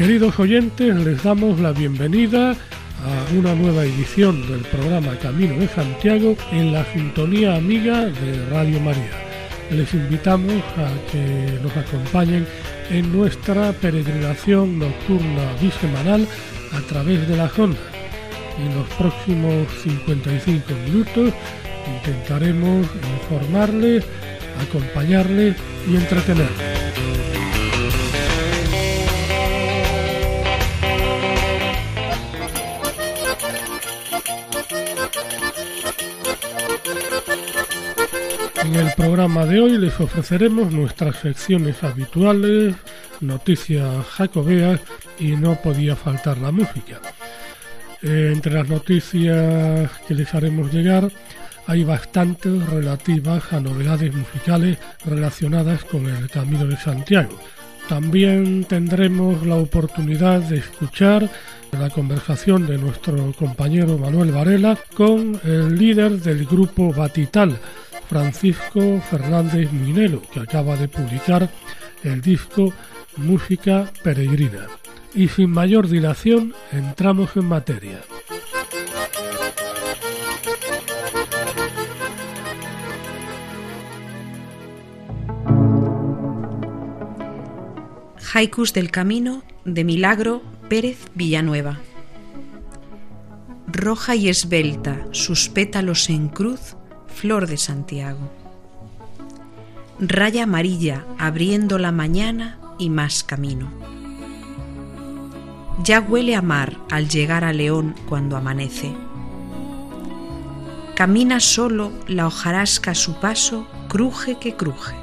[0.00, 6.34] Queridos oyentes, les damos la bienvenida a una nueva edición del programa Camino de Santiago
[6.52, 9.10] en la sintonía amiga de Radio María.
[9.70, 12.46] Les invitamos a que nos acompañen
[12.88, 16.26] en nuestra peregrinación nocturna bisemanal
[16.72, 17.76] a través de la zona.
[18.58, 21.34] En los próximos 55 minutos
[21.98, 22.86] intentaremos
[23.20, 24.06] informarles,
[24.66, 26.80] acompañarles y entretenerles.
[39.00, 42.74] Programa de hoy les ofreceremos nuestras secciones habituales,
[43.22, 44.78] noticias jacobeas
[45.18, 47.00] y no podía faltar la música.
[48.02, 51.10] Eh, entre las noticias que les haremos llegar
[51.66, 57.40] hay bastantes relativas a novedades musicales relacionadas con el Camino de Santiago.
[57.88, 61.26] También tendremos la oportunidad de escuchar
[61.72, 67.58] la conversación de nuestro compañero Manuel Varela con el líder del grupo Batital,
[68.10, 71.48] Francisco Fernández Minero, que acaba de publicar
[72.02, 72.72] el disco
[73.16, 74.66] Música Peregrina.
[75.14, 78.00] Y sin mayor dilación, entramos en materia.
[88.34, 91.78] Haikus del Camino de Milagro Pérez Villanueva.
[93.68, 96.74] Roja y esbelta, sus pétalos en cruz,
[97.14, 98.30] flor de Santiago.
[99.98, 103.70] Raya amarilla abriendo la mañana y más camino.
[105.82, 108.92] Ya huele a mar al llegar a León cuando amanece.
[110.94, 114.94] Camina solo la hojarasca a su paso, cruje que cruje.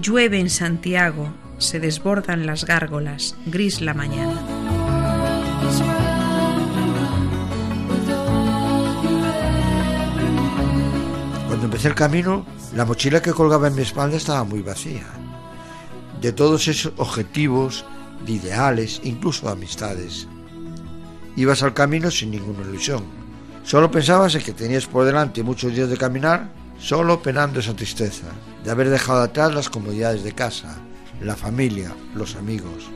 [0.00, 4.40] Llueve en Santiago, se desbordan las gárgolas, gris la mañana.
[11.74, 12.46] Empecé el camino,
[12.76, 15.06] la mochila que colgaba en mi espalda estaba muy vacía.
[16.20, 17.84] De todos esos objetivos,
[18.24, 20.28] de ideales, incluso de amistades.
[21.34, 23.02] Ibas al camino sin ninguna ilusión.
[23.64, 26.48] Solo pensabas en que tenías por delante muchos días de caminar,
[26.78, 28.28] solo penando esa tristeza,
[28.62, 30.76] de haber dejado atrás las comodidades de casa,
[31.20, 32.88] la familia, los amigos.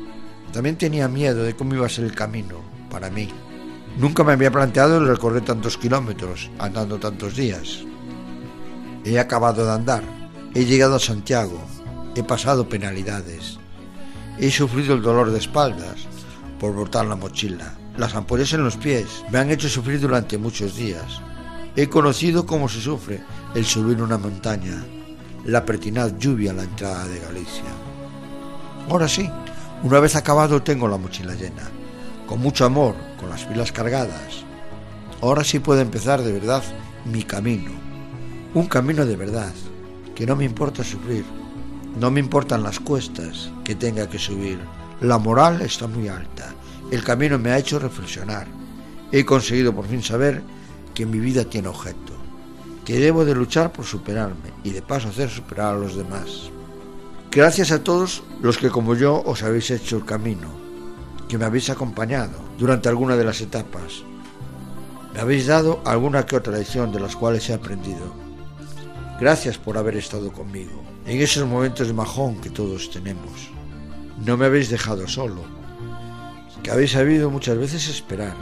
[0.53, 2.61] También tenía miedo de cómo iba a ser el camino
[2.93, 3.29] para mí.
[3.99, 7.88] Nunca me había planteado el recorrer tantos kilómetros, andando tantos días.
[9.09, 10.03] He acabado de andar,
[10.55, 11.59] he llegado a Santiago,
[12.15, 13.59] he pasado penalidades,
[14.39, 16.07] he sufrido el dolor de espaldas
[16.61, 17.73] por botar la mochila.
[17.97, 21.23] Las ampollas en los pies me han hecho sufrir durante muchos días.
[21.75, 23.23] He conocido cómo se sufre
[23.55, 24.85] el subir una montaña,
[25.47, 27.73] la pertinaz lluvia a la entrada de Galicia.
[28.91, 29.31] Ahora sí,
[29.85, 31.71] una vez acabado tengo la mochila llena,
[32.27, 34.45] con mucho amor, con las pilas cargadas.
[35.23, 36.63] Ahora sí puedo empezar de verdad
[37.07, 37.88] mi camino
[38.55, 39.53] un camino de verdad,
[40.15, 41.25] que no me importa sufrir,
[42.01, 44.59] no me importan las cuestas que tenga que subir.
[45.03, 46.55] La moral está muy alta,
[46.91, 48.47] el camino me ha hecho reflexionar.
[49.13, 50.43] He conseguido por fin saber
[50.95, 52.15] que mi vida tiene objeto,
[52.87, 56.51] que debo de luchar por superarme y de paso hacer superar a los demás.
[57.31, 60.49] Gracias a todos los que como yo os habéis hecho el camino,
[61.29, 64.05] que me habéis acompañado durante alguna de las etapas.
[65.13, 68.28] Me habéis dado alguna que otra lección de las cuales he aprendido
[69.21, 73.51] Gracias por haber estado conmigo en esos momentos de majón que todos tenemos.
[74.25, 75.43] No me habéis dejado solo,
[76.63, 78.37] que habéis sabido muchas veces esperar.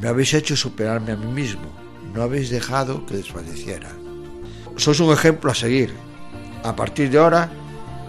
[0.00, 1.72] Me habéis hecho superarme a mí mismo.
[2.14, 3.88] No habéis dejado que desfalleciera.
[4.76, 5.92] Sois un ejemplo a seguir.
[6.62, 7.50] A partir de ahora,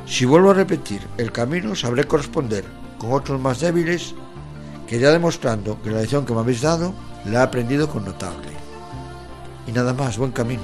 [0.06, 2.66] si vuelvo a repetir el camino, sabré corresponder
[3.00, 4.14] con otros más débiles
[4.88, 6.94] que ya demostrando que la lección que me habéis dado
[7.26, 8.52] la he aprendido con notable.
[9.66, 10.64] Y nada más, buen camino.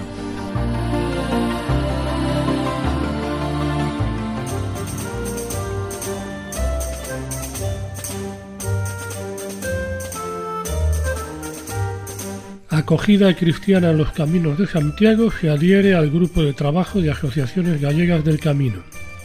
[12.79, 17.81] Acogida Cristiana en los Caminos de Santiago se adhiere al grupo de trabajo de asociaciones
[17.81, 18.81] gallegas del Camino.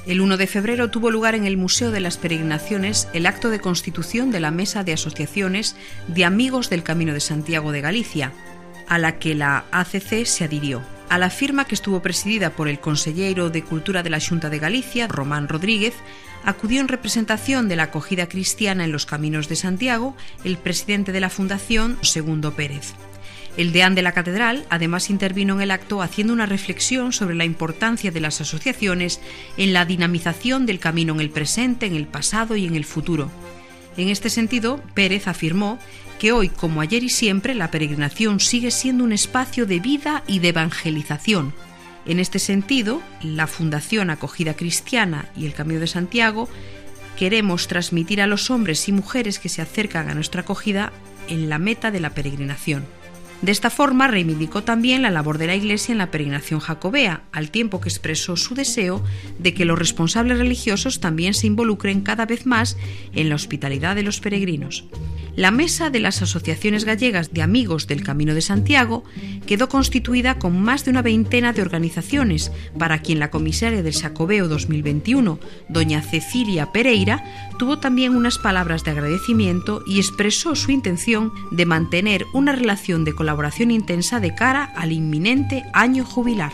[0.09, 3.61] El 1 de febrero tuvo lugar en el Museo de las Peregrinaciones el acto de
[3.61, 5.77] constitución de la Mesa de Asociaciones
[6.09, 8.33] de Amigos del Camino de Santiago de Galicia,
[8.89, 10.83] a la que la ACC se adhirió.
[11.09, 14.59] A la firma que estuvo presidida por el consejero de Cultura de la Junta de
[14.59, 15.95] Galicia, Román Rodríguez,
[16.45, 21.21] acudió en representación de la acogida cristiana en los caminos de Santiago el presidente de
[21.21, 22.95] la Fundación, Segundo Pérez.
[23.57, 27.45] El deán de la catedral además intervino en el acto haciendo una reflexión sobre la
[27.45, 29.21] importancia de las asociaciones
[29.57, 33.31] en la dinamización del camino en el presente, en el pasado y en el futuro.
[33.97, 35.79] En este sentido, Pérez afirmó
[36.19, 40.41] que hoy, como ayer y siempre, la peregrinación sigue siendo un espacio de vida y
[40.41, 41.55] de evangelización.
[42.07, 46.49] En este sentido, la Fundación Acogida Cristiana y el Camino de Santiago
[47.17, 50.93] queremos transmitir a los hombres y mujeres que se acercan a nuestra acogida
[51.29, 52.85] en la meta de la peregrinación.
[53.45, 57.51] De esta forma reivindicó también la labor de la Iglesia en la peregrinación jacobea, al
[57.51, 59.05] tiempo que expresó su deseo
[59.39, 62.79] de que los responsables religiosos también se involucren cada vez más
[63.13, 64.87] en la hospitalidad de los peregrinos.
[65.37, 69.05] La Mesa de las Asociaciones Gallegas de Amigos del Camino de Santiago
[69.47, 74.49] quedó constituida con más de una veintena de organizaciones, para quien la comisaria del Sacobeo
[74.49, 75.39] 2021,
[75.69, 82.25] doña Cecilia Pereira, tuvo también unas palabras de agradecimiento y expresó su intención de mantener
[82.33, 83.34] una relación de colaboración
[83.71, 86.53] intensa de cara al inminente año jubilar.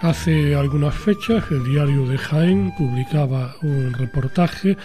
[0.00, 4.76] Hace algunas fechas el diario de Jaén publicaba un reportaje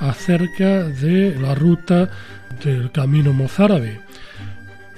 [0.00, 2.10] acerca de la ruta
[2.64, 4.00] del Camino Mozárabe.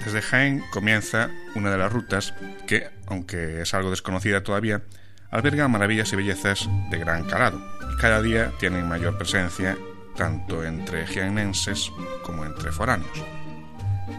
[0.04, 2.32] Desde Jaén comienza una de las rutas
[2.66, 4.82] que, aunque es algo desconocida todavía,
[5.30, 7.60] alberga maravillas y bellezas de gran calado
[7.92, 9.76] y cada día tienen mayor presencia
[10.18, 11.92] tanto entre jienenses
[12.24, 13.24] como entre foráneos.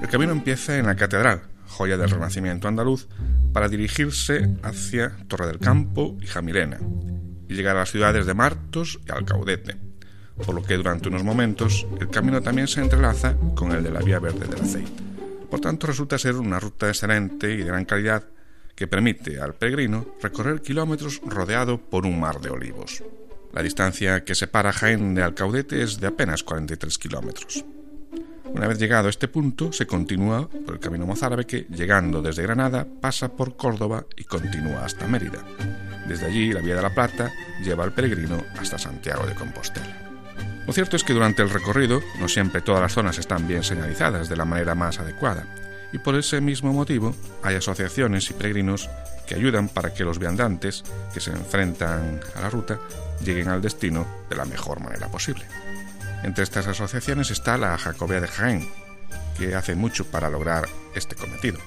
[0.02, 3.10] El camino empieza en la catedral, joya del Renacimiento andaluz,
[3.52, 6.80] para dirigirse hacia Torre del Campo y Jamilena,
[7.50, 9.76] y llegar a las ciudades de Martos y Alcaudete,
[10.46, 14.00] por lo que durante unos momentos el camino también se entrelaza con el de la
[14.00, 15.04] Vía Verde del Aceite.
[15.52, 18.24] Por tanto, resulta ser una ruta excelente y de gran calidad
[18.74, 23.04] que permite al peregrino recorrer kilómetros rodeado por un mar de olivos.
[23.54, 27.66] La distancia que separa Jaén de Alcaudete es de apenas 43 kilómetros.
[28.46, 32.44] Una vez llegado a este punto, se continúa por el camino mozárabe que, llegando desde
[32.44, 35.44] Granada, pasa por Córdoba y continúa hasta Mérida.
[36.08, 37.32] Desde allí, la Vía de la Plata
[37.64, 40.10] lleva al peregrino hasta Santiago de Compostela.
[40.66, 44.30] Lo cierto es que durante el recorrido no siempre todas las zonas están bien señalizadas
[44.30, 45.46] de la manera más adecuada,
[45.92, 48.90] y por ese mismo motivo hay asociaciones y peregrinos
[49.28, 50.84] que ayudan para que los viandantes
[51.14, 52.80] que se enfrentan a la ruta
[53.24, 55.46] lleguen al destino de la mejor manera posible.
[56.24, 58.68] Entre estas asociaciones está la Jacobea de Jaén,
[59.38, 61.60] que hace mucho para lograr este cometido.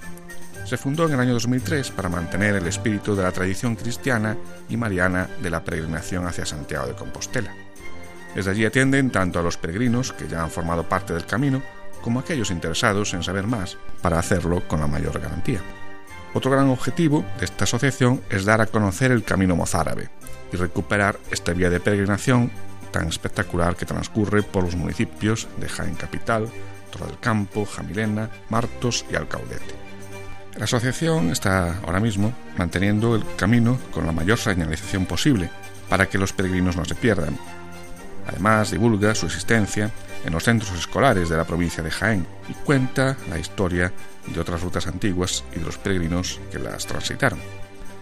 [0.64, 4.36] Se fundó en el año 2003 para mantener el espíritu de la tradición cristiana
[4.68, 7.54] y mariana de la peregrinación hacia Santiago de Compostela.
[8.34, 11.62] Desde allí atienden tanto a los peregrinos que ya han formado parte del camino
[12.02, 15.60] como aquellos interesados en saber más para hacerlo con la mayor garantía.
[16.34, 20.10] Otro gran objetivo de esta asociación es dar a conocer el camino mozárabe
[20.52, 22.50] y recuperar esta vía de peregrinación
[22.90, 26.48] tan espectacular que transcurre por los municipios de Jaén Capital,
[26.90, 29.74] Torre del Campo, Jamilena, Martos y Alcaudete.
[30.56, 35.50] La asociación está ahora mismo manteniendo el camino con la mayor señalización posible
[35.88, 37.38] para que los peregrinos no se pierdan.
[38.26, 39.90] Además, divulga su existencia
[40.24, 43.92] en los centros escolares de la provincia de Jaén y cuenta la historia
[44.26, 47.40] de otras rutas antiguas y de los peregrinos que las transitaron.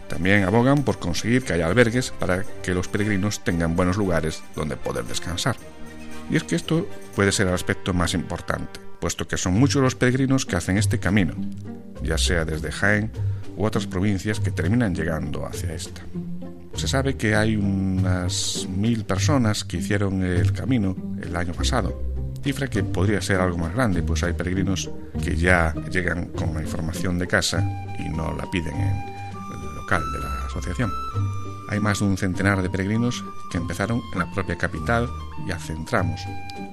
[0.09, 4.77] También abogan por conseguir que haya albergues para que los peregrinos tengan buenos lugares donde
[4.77, 5.57] poder descansar.
[6.29, 9.95] Y es que esto puede ser el aspecto más importante, puesto que son muchos los
[9.95, 11.35] peregrinos que hacen este camino,
[12.03, 13.11] ya sea desde Jaén
[13.57, 16.03] u otras provincias que terminan llegando hacia esta.
[16.81, 22.03] Se sabe que hay unas mil personas que hicieron el camino el año pasado,
[22.43, 24.89] cifra que podría ser algo más grande, pues hay peregrinos
[25.23, 27.63] que ya llegan con la información de casa
[27.99, 29.11] y no la piden en
[29.91, 30.91] de la asociación.
[31.69, 33.23] Hay más de un centenar de peregrinos
[33.53, 35.07] que empezaron en la propia capital
[35.47, 36.23] y hacen tramos.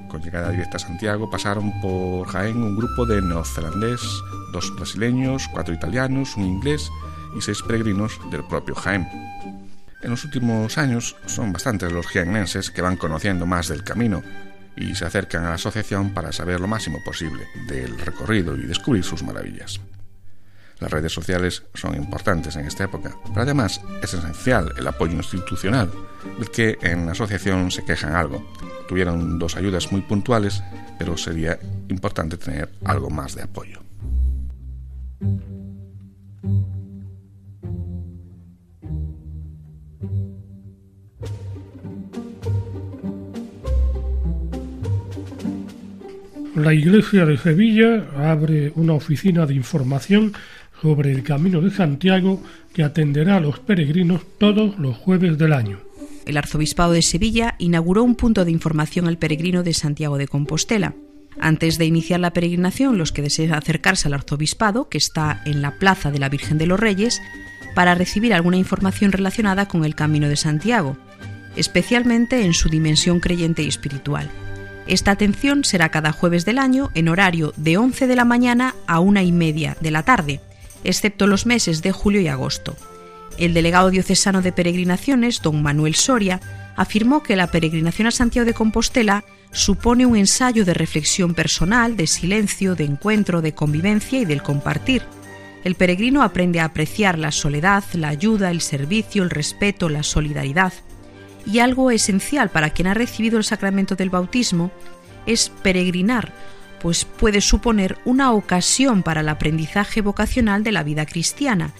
[0.08, 4.00] Con llegada directa a Santiago pasaron por Jaén un grupo de neozelandés,
[4.54, 6.90] dos brasileños, cuatro italianos, un inglés
[7.38, 9.06] y seis peregrinos del propio Jaén.
[10.01, 14.24] En los últimos años son bastantes los jiennenses que van conociendo más del camino
[14.75, 19.04] y se acercan a la asociación para saber lo máximo posible del recorrido y descubrir
[19.04, 19.82] sus maravillas.
[20.80, 25.92] Las redes sociales son importantes en esta época, pero además es esencial el apoyo institucional,
[26.38, 28.46] del que en la asociación se quejan algo.
[28.88, 30.62] Tuvieron dos ayudas muy puntuales,
[31.00, 31.58] pero sería
[31.89, 33.82] importante tener algo más de apoyo.
[46.58, 50.34] La Iglesia de Sevilla abre una oficina de información
[50.82, 52.42] sobre el Camino de Santiago
[52.74, 55.78] que atenderá a los peregrinos todos los jueves del año.
[56.26, 60.96] El Arzobispado de Sevilla inauguró un punto de información al peregrino de Santiago de Compostela.
[61.40, 65.78] Antes de iniciar la peregrinación, los que deseen acercarse al arzobispado, que está en la
[65.78, 67.22] Plaza de la Virgen de los Reyes,
[67.76, 70.98] para recibir alguna información relacionada con el Camino de Santiago,
[71.56, 74.32] especialmente en su dimensión creyente y espiritual.
[74.88, 79.00] Esta atención será cada jueves del año en horario de 11 de la mañana a
[79.00, 80.39] una y media de la tarde,
[80.84, 82.75] excepto los meses de julio y agosto.
[83.38, 86.39] El delegado diocesano de peregrinaciones, don Manuel Soria,
[86.77, 92.08] afirmó que la peregrinación a Santiago de Compostela supone un ensayo de reflexión personal, de
[92.08, 95.03] silencio, de encuentro, de convivencia y del compartir.
[95.63, 100.72] El peregrino aprende a apreciar la soledad, la ayuda, el servicio, el respeto, la solidaridad.
[101.48, 104.70] Y algo esencial para quien ha recibido el sacramento del bautismo
[105.25, 106.34] es peregrinar,
[106.82, 111.74] pues puede suponer una ocasión para el aprendizaje vocacional de la vida cristiana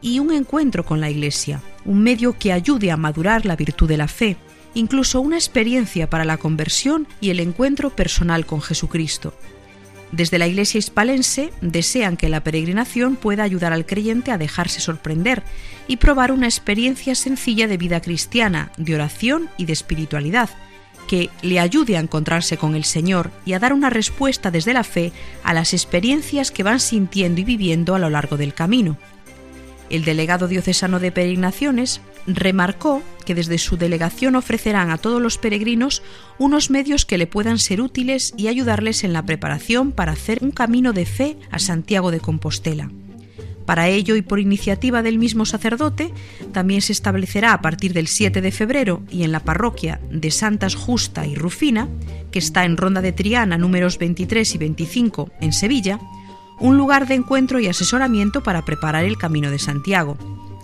[0.00, 3.96] y un encuentro con la Iglesia, un medio que ayude a madurar la virtud de
[3.96, 4.36] la fe,
[4.74, 9.32] incluso una experiencia para la conversión y el encuentro personal con Jesucristo.
[10.12, 15.42] Desde la Iglesia hispalense desean que la peregrinación pueda ayudar al creyente a dejarse sorprender
[15.88, 20.50] y probar una experiencia sencilla de vida cristiana, de oración y de espiritualidad,
[21.08, 24.84] que le ayude a encontrarse con el Señor y a dar una respuesta desde la
[24.84, 25.12] fe
[25.44, 28.98] a las experiencias que van sintiendo y viviendo a lo largo del camino.
[29.92, 36.02] El delegado diocesano de peregrinaciones remarcó que desde su delegación ofrecerán a todos los peregrinos
[36.38, 40.50] unos medios que le puedan ser útiles y ayudarles en la preparación para hacer un
[40.50, 42.90] camino de fe a Santiago de Compostela.
[43.66, 46.10] Para ello y por iniciativa del mismo sacerdote,
[46.52, 50.74] también se establecerá a partir del 7 de febrero y en la parroquia de Santas
[50.74, 51.88] Justa y Rufina,
[52.30, 56.00] que está en Ronda de Triana números 23 y 25 en Sevilla,
[56.62, 60.16] un lugar de encuentro y asesoramiento para preparar el Camino de Santiago.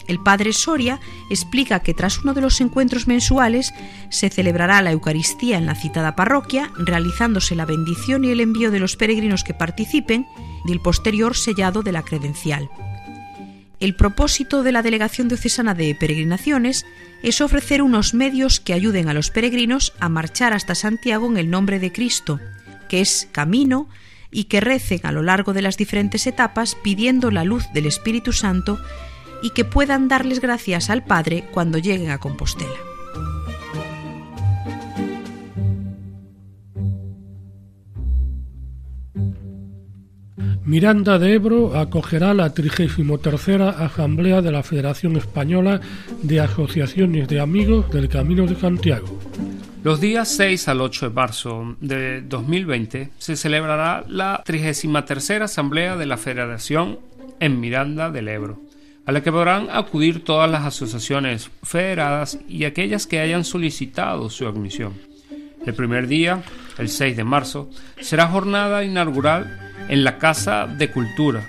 [0.07, 3.75] El padre Soria explica que tras uno de los encuentros mensuales
[4.09, 8.79] se celebrará la Eucaristía en la citada parroquia, realizándose la bendición y el envío de
[8.79, 10.27] los peregrinos que participen
[10.65, 12.71] y el posterior sellado de la credencial.
[13.81, 16.87] El propósito de la Delegación Diocesana de Peregrinaciones
[17.23, 21.51] es ofrecer unos medios que ayuden a los peregrinos a marchar hasta Santiago en el
[21.51, 22.41] nombre de Cristo,
[22.89, 23.89] que es camino,
[24.31, 28.33] y que recen a lo largo de las diferentes etapas pidiendo la luz del Espíritu
[28.33, 28.79] Santo
[29.43, 32.89] y que puedan darles gracias al Padre cuando lleguen a Compostela.
[40.69, 42.93] Miranda de Ebro acogerá la 33
[43.79, 45.81] Asamblea de la Federación Española
[46.23, 49.19] de Asociaciones de Amigos del Camino de Santiago.
[49.85, 56.05] Los días 6 al 8 de marzo de 2020 se celebrará la 33 Asamblea de
[56.05, 56.99] la Federación
[57.39, 58.61] en Miranda del Ebro,
[59.07, 64.49] a la que podrán acudir todas las asociaciones federadas y aquellas que hayan solicitado su
[64.49, 64.95] admisión.
[65.65, 66.43] El primer día,
[66.77, 67.71] el 6 de marzo,
[68.01, 71.49] será jornada inaugural en la Casa de Cultura,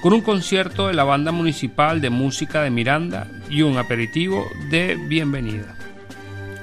[0.00, 4.96] con un concierto de la Banda Municipal de Música de Miranda y un aperitivo de
[5.08, 5.83] bienvenida.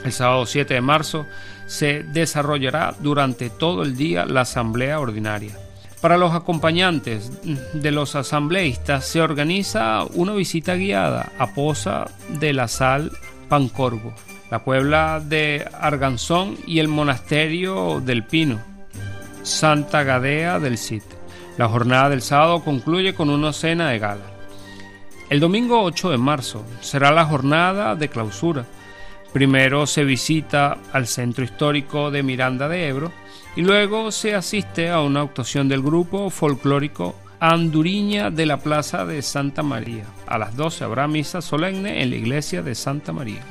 [0.03, 1.25] El sábado 7 de marzo
[1.67, 5.58] se desarrollará durante todo el día la asamblea ordinaria.
[6.01, 7.31] Para los acompañantes
[7.74, 13.12] de los asambleístas se organiza una visita guiada a Poza de la Sal
[13.48, 14.13] Pancorvo,
[14.50, 18.60] la Puebla de Arganzón y el Monasterio del Pino,
[19.43, 21.03] Santa Gadea del Cid.
[21.58, 24.25] La jornada del sábado concluye con una cena de gala.
[25.29, 28.65] El domingo 8 de marzo será la jornada de clausura
[29.33, 33.13] Primero se visita al centro histórico de Miranda de Ebro
[33.55, 39.21] y luego se asiste a una actuación del grupo folclórico Anduriña de la Plaza de
[39.21, 40.03] Santa María.
[40.27, 43.41] A las 12 habrá misa solemne en la iglesia de Santa María.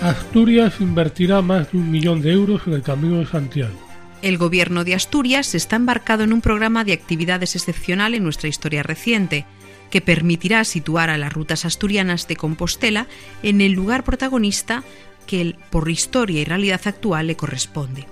[0.00, 3.87] Asturias invertirá más de un millón de euros en el Camino de Santiago.
[4.20, 8.82] El Gobierno de Asturias está embarcado en un programa de actividades excepcional en nuestra historia
[8.82, 9.46] reciente,
[9.90, 13.06] que permitirá situar a las rutas asturianas de Compostela
[13.42, 14.82] en el lugar protagonista
[15.26, 18.06] que por historia y realidad actual le corresponde.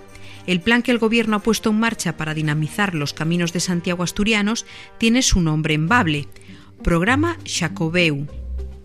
[0.47, 4.05] El plan que el Gobierno ha puesto en marcha para dinamizar los caminos de Santiago
[4.05, 4.65] asturianos
[4.99, 6.29] tiene su nombre en Bable,
[6.85, 8.27] Programa Jacobeu.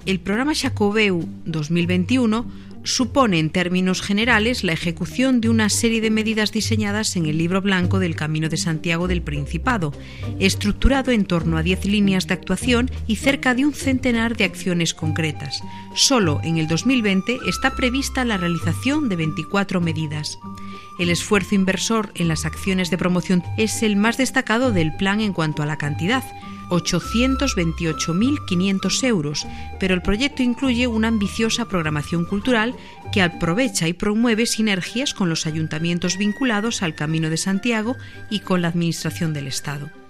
[0.07, 6.51] El programa Jacobeu 2021 supone en términos generales la ejecución de una serie de medidas
[6.51, 9.93] diseñadas en el libro blanco del Camino de Santiago del Principado,
[10.39, 14.93] estructurado en torno a 10 líneas de actuación y cerca de un centenar de acciones
[14.93, 15.61] concretas.
[15.95, 20.39] Solo en el 2020 está prevista la realización de 24 medidas.
[20.99, 25.33] El esfuerzo inversor en las acciones de promoción es el más destacado del plan en
[25.33, 26.23] cuanto a la cantidad,
[26.71, 29.45] 828.500 euros,
[29.79, 32.73] pero el proyecto incluye una ambiciosa programación cultural
[33.11, 37.95] que aprovecha y promueve sinergias con los ayuntamientos vinculados al Camino de Santiago
[38.29, 40.00] y con la Administración del Estado.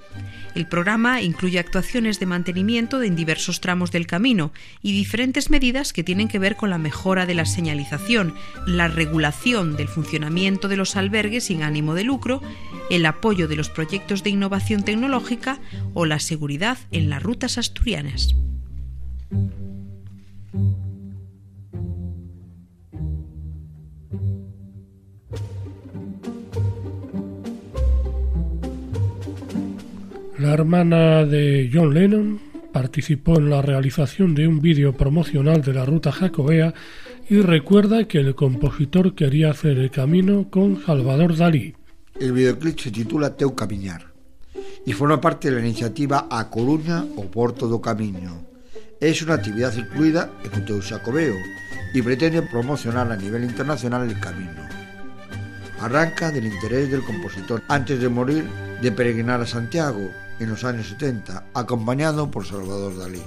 [0.54, 6.04] El programa incluye actuaciones de mantenimiento en diversos tramos del camino y diferentes medidas que
[6.04, 10.96] tienen que ver con la mejora de la señalización, la regulación del funcionamiento de los
[10.96, 12.42] albergues sin ánimo de lucro,
[12.90, 15.60] el apoyo de los proyectos de innovación tecnológica
[15.94, 18.36] o la seguridad en las rutas asturianas.
[30.42, 32.42] La hermana de John Lennon
[32.74, 36.74] participó en la realización de un vídeo promocional de la ruta jacobea
[37.30, 41.76] y recuerda que el compositor quería hacer el camino con Salvador Dalí.
[42.20, 44.08] El videoclip se titula Teu Camiñar
[44.84, 48.42] y forma parte de la iniciativa A Coruña o Porto do Camiño.
[49.00, 51.36] Es una actividad incluida en el Teu Xacobeo
[51.94, 54.81] y pretende promocionar a nivel internacional el camino.
[55.82, 58.48] Arranca del interés del compositor antes de morir
[58.82, 63.22] de peregrinar a Santiago en los años 70, acompañado por Salvador Dalí.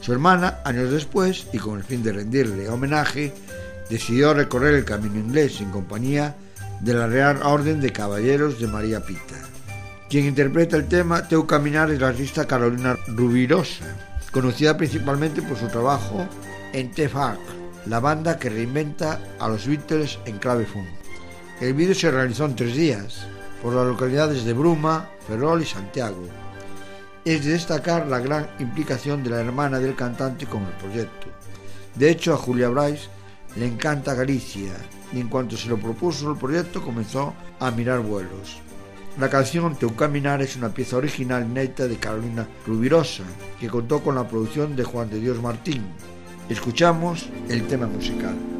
[0.00, 3.32] Su hermana, años después, y con el fin de rendirle homenaje,
[3.88, 6.34] decidió recorrer el camino inglés en compañía
[6.80, 9.36] de la Real Orden de Caballeros de María Pita.
[10.10, 13.84] Quien interpreta el tema Teu Caminar es la artista Carolina Rubirosa,
[14.32, 16.26] conocida principalmente por su trabajo
[16.72, 17.38] en T-Funk,
[17.86, 21.01] la banda que reinventa a los Beatles en clave funk.
[21.62, 23.24] El vídeo se realizó en tres días,
[23.62, 26.26] por las localidades de Bruma, Ferrol y Santiago,
[27.24, 31.28] es de destacar la gran implicación de la hermana del cantante con el proyecto.
[31.94, 33.06] De hecho, a Julia Bryce
[33.54, 34.72] le encanta Galicia
[35.12, 38.60] y en cuanto se lo propuso el proyecto comenzó a mirar vuelos.
[39.20, 43.22] La canción Teu Caminar es una pieza original neta de Carolina Rubirosa
[43.60, 45.84] que contó con la producción de Juan de Dios Martín.
[46.48, 48.51] Escuchamos el tema musical.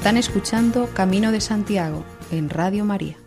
[0.00, 3.18] Están escuchando Camino de Santiago en Radio María.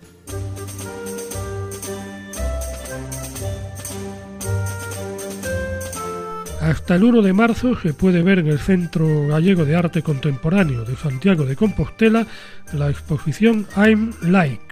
[6.59, 10.83] Hasta el 1 de marzo se puede ver en el Centro Gallego de Arte Contemporáneo
[10.83, 12.25] de Santiago de Compostela
[12.73, 14.63] la exposición I'm Like.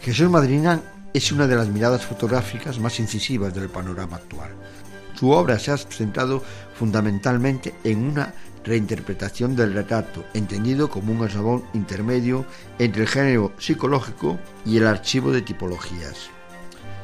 [0.00, 0.80] Jesús Madrina
[1.12, 4.50] es una de las miradas fotográficas más incisivas del panorama actual.
[5.14, 6.42] Su obra se ha centrado
[6.74, 12.46] fundamentalmente en una reinterpretación del retrato, entendido como un eslabón intermedio
[12.78, 16.30] entre el género psicológico y el archivo de tipologías.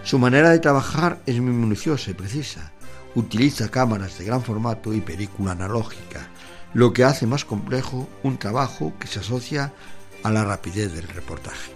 [0.03, 2.73] Su manera de trabajar es muy minuciosa y precisa.
[3.15, 6.29] Utiliza cámaras de gran formato y película analógica,
[6.73, 9.73] lo que hace más complejo un trabajo que se asocia
[10.23, 11.73] a la rapidez del reportaje.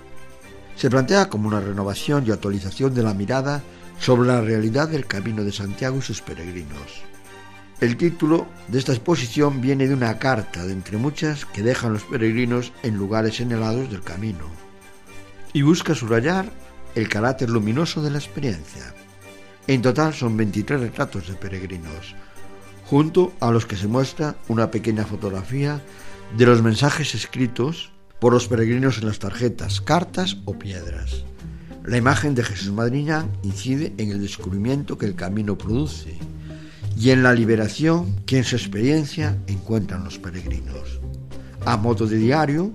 [0.77, 3.62] Se plantea como una renovación y actualización de la mirada
[4.01, 7.05] sobre la realidad del Camino de Santiago y sus peregrinos.
[7.81, 12.05] El título de esta exposición viene de una carta de entre muchas que dejan los
[12.05, 14.45] peregrinos en lugares señalados del camino
[15.53, 16.51] y busca subrayar
[16.95, 18.95] el carácter luminoso de la experiencia.
[19.67, 22.15] En total son 23 retratos de peregrinos,
[22.87, 25.83] junto a los que se muestra una pequeña fotografía
[26.37, 31.25] de los mensajes escritos por los peregrinos en las tarjetas, cartas o piedras.
[31.85, 36.19] La imagen de Jesús Madriñán incide en el descubrimiento que el camino produce
[36.96, 41.00] y en la liberación que en su experiencia encuentran los peregrinos.
[41.66, 42.72] A modo de diario,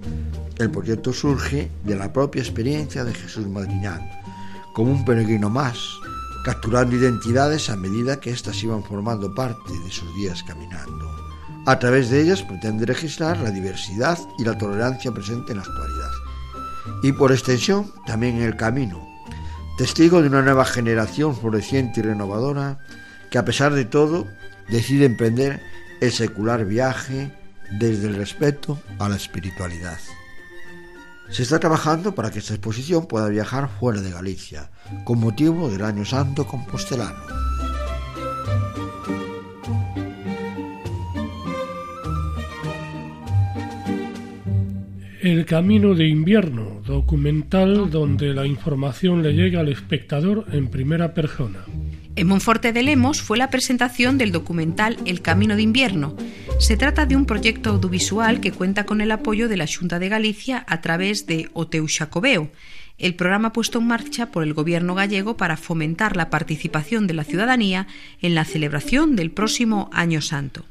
[0.58, 4.10] el proyecto surge de la propia experiencia de Jesús Madriñán,
[4.74, 5.78] como un peregrino más,
[6.44, 11.10] capturando identidades a medida que éstas iban formando parte de sus días caminando.
[11.66, 16.12] A través de ellas pretende registrar la diversidad y la tolerancia presente en la actualidad.
[17.04, 19.08] Y por extensión, también en el camino,
[19.78, 22.80] testigo de una nueva generación floreciente y renovadora
[23.30, 24.28] que a pesar de todo
[24.70, 25.62] decide emprender
[26.02, 27.32] el secular viaje
[27.72, 30.00] desde el respeto a la espiritualidad.
[31.30, 34.72] Se está trabajando para que esta exposición pueda viajar fuera de Galicia,
[35.04, 37.20] con motivo del Año Santo Compostelano.
[45.22, 51.66] El Camino de Invierno, documental donde la información le llega al espectador en primera persona.
[52.16, 56.16] En Monforte de Lemos fue la presentación del documental El Camino de Invierno.
[56.60, 60.10] Se trata de un proyecto audiovisual que cuenta con el apoyo de la Junta de
[60.10, 62.52] Galicia a través de Oteu Xacobeo,
[62.98, 67.24] el programa puesto en marcha por el gobierno gallego para fomentar la participación de la
[67.24, 67.88] ciudadanía
[68.22, 70.66] en la celebración del próximo Año Santo.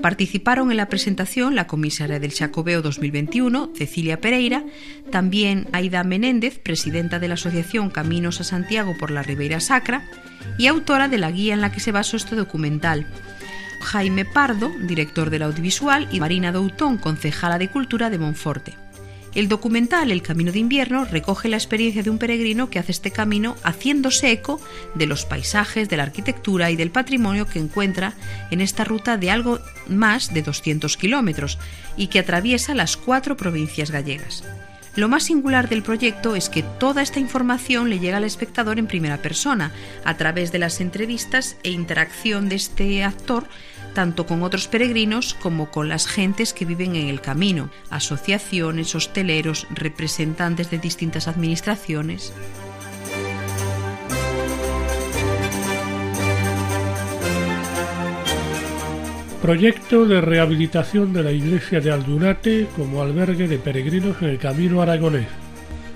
[0.00, 4.64] Participaron en la presentación la comisaria del Chacobeo 2021, Cecilia Pereira,
[5.10, 10.04] también Aida Menéndez, presidenta de la Asociación Caminos a Santiago por la Ribeira Sacra,
[10.58, 13.06] y autora de la guía en la que se basó este documental.
[13.80, 18.74] Jaime Pardo, director del audiovisual, y Marina Doutón, concejala de Cultura de Monforte.
[19.36, 23.10] El documental El Camino de Invierno recoge la experiencia de un peregrino que hace este
[23.10, 24.58] camino haciéndose eco
[24.94, 28.14] de los paisajes, de la arquitectura y del patrimonio que encuentra
[28.50, 31.58] en esta ruta de algo más de 200 kilómetros
[31.98, 34.42] y que atraviesa las cuatro provincias gallegas.
[34.94, 38.86] Lo más singular del proyecto es que toda esta información le llega al espectador en
[38.86, 39.70] primera persona,
[40.06, 43.46] a través de las entrevistas e interacción de este actor
[43.96, 49.66] tanto con otros peregrinos como con las gentes que viven en el camino, asociaciones, hosteleros,
[49.70, 52.34] representantes de distintas administraciones.
[59.40, 64.82] Proyecto de rehabilitación de la iglesia de Aldunate como albergue de peregrinos en el Camino
[64.82, 65.28] Aragonés.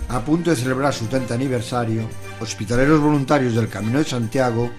[0.08, 2.08] A punto de celebrar su 30 aniversario,
[2.40, 4.70] hospitaleros voluntarios del Camino de Santiago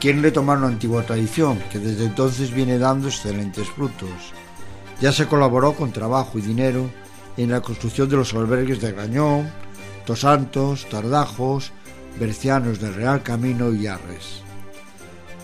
[0.00, 4.32] quieren retomar una antigua tradición que desde entonces viene dando excelentes frutos.
[5.00, 6.90] Ya se colaboró con trabajo y dinero
[7.36, 9.50] en la construcción de los albergues de Grañón,
[10.06, 11.72] Tosantos, Tardajos,
[12.18, 14.42] Bercianos del Real Camino y Arres.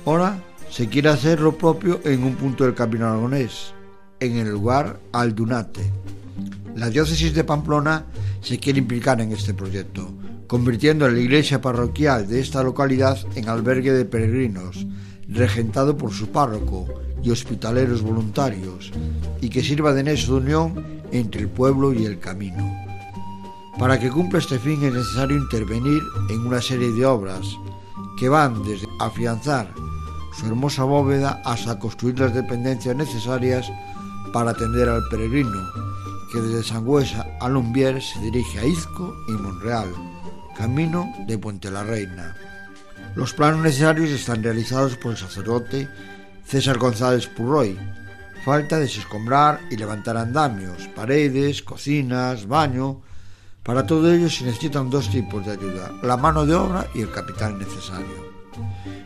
[0.07, 0.39] Ahora
[0.71, 3.75] se quiere hacer lo propio en un punto del Camino Aragonés,
[4.21, 5.91] en el lugar Aldunate.
[6.75, 8.07] La diócesis de Pamplona
[8.41, 10.13] se quiere implicar en este proyecto,
[10.47, 14.87] convirtiendo la iglesia parroquial de esta localidad en albergue de peregrinos,
[15.29, 16.87] regentado por su párroco
[17.23, 18.93] y hospitaleros voluntarios,
[19.41, 22.75] y que sirva de nexo de unión entre el pueblo y el camino.
[23.79, 27.47] Para que cumpla este fin es necesario intervenir en una serie de obras
[28.19, 29.73] que van desde afianzar
[30.39, 33.71] su hermosa bóveda hasta construir las dependencias necesarias
[34.33, 35.61] para atender al peregrino,
[36.33, 39.93] que desde Sangüesa a Lumbier se dirige a Izco y Monreal,
[40.57, 42.35] camino de Puente la Reina.
[43.15, 45.89] Los planos necesarios están realizados por el sacerdote
[46.45, 47.79] César González Purroy.
[48.45, 53.03] Falta desescombrar y levantar andamios, paredes, cocinas, baño.
[53.63, 57.11] Para todo ello se necesitan dos tipos de ayuda, la mano de obra y el
[57.11, 58.27] capital necesario.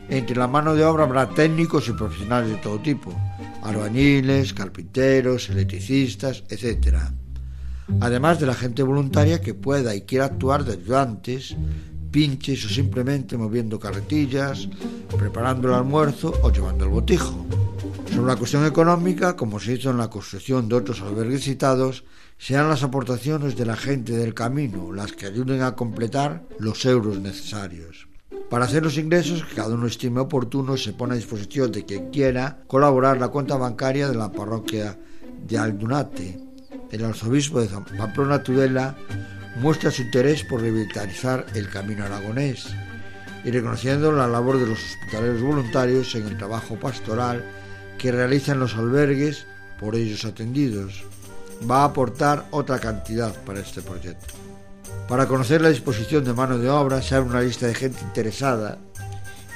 [0.09, 3.13] Entre la mano de obra habrá técnicos y profesionales de todo tipo,
[3.63, 7.20] albañiles, carpinteros, electricistas, etc.
[8.01, 11.57] Además de la gente voluntaria que pueda y quiera actuar de ayudantes,
[12.11, 14.69] pinches o simplemente moviendo carretillas,
[15.19, 17.47] preparando el almuerzo o llevando el botijo.
[18.15, 22.05] Sobre la cuestión económica, como se hizo en la construcción de otros albergues citados,
[22.39, 27.21] sean las aportaciones de la gente del camino las que ayuden a completar los euros
[27.21, 28.09] necesarios.
[28.49, 32.11] Para hacer los ingresos que cada uno estime oportuno, se pone a disposición de quien
[32.11, 34.99] quiera colaborar la cuenta bancaria de la parroquia
[35.47, 36.50] de Aldunate.
[36.91, 38.97] El arzobispo de Pamplona Tudela
[39.57, 42.67] muestra su interés por revitalizar el camino aragonés
[43.45, 47.45] y reconociendo la labor de los hospitaleros voluntarios en el trabajo pastoral
[47.99, 49.47] que realizan los albergues
[49.79, 51.05] por ellos atendidos.
[51.71, 54.35] Va a aportar otra cantidad para este proyecto.
[55.09, 58.79] Para conocer la disposición de mano de obra se abre una lista de gente interesada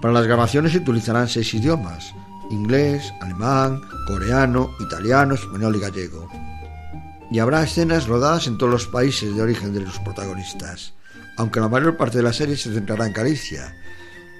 [0.00, 2.14] Para las grabaciones se utilizarán seis idiomas,
[2.50, 6.28] inglés, alemán, coreano, italiano, español y gallego.
[7.30, 10.94] Y habrá escenas rodadas en todos los países de origen de los protagonistas,
[11.36, 13.76] aunque la mayor parte de la serie se centrará en Galicia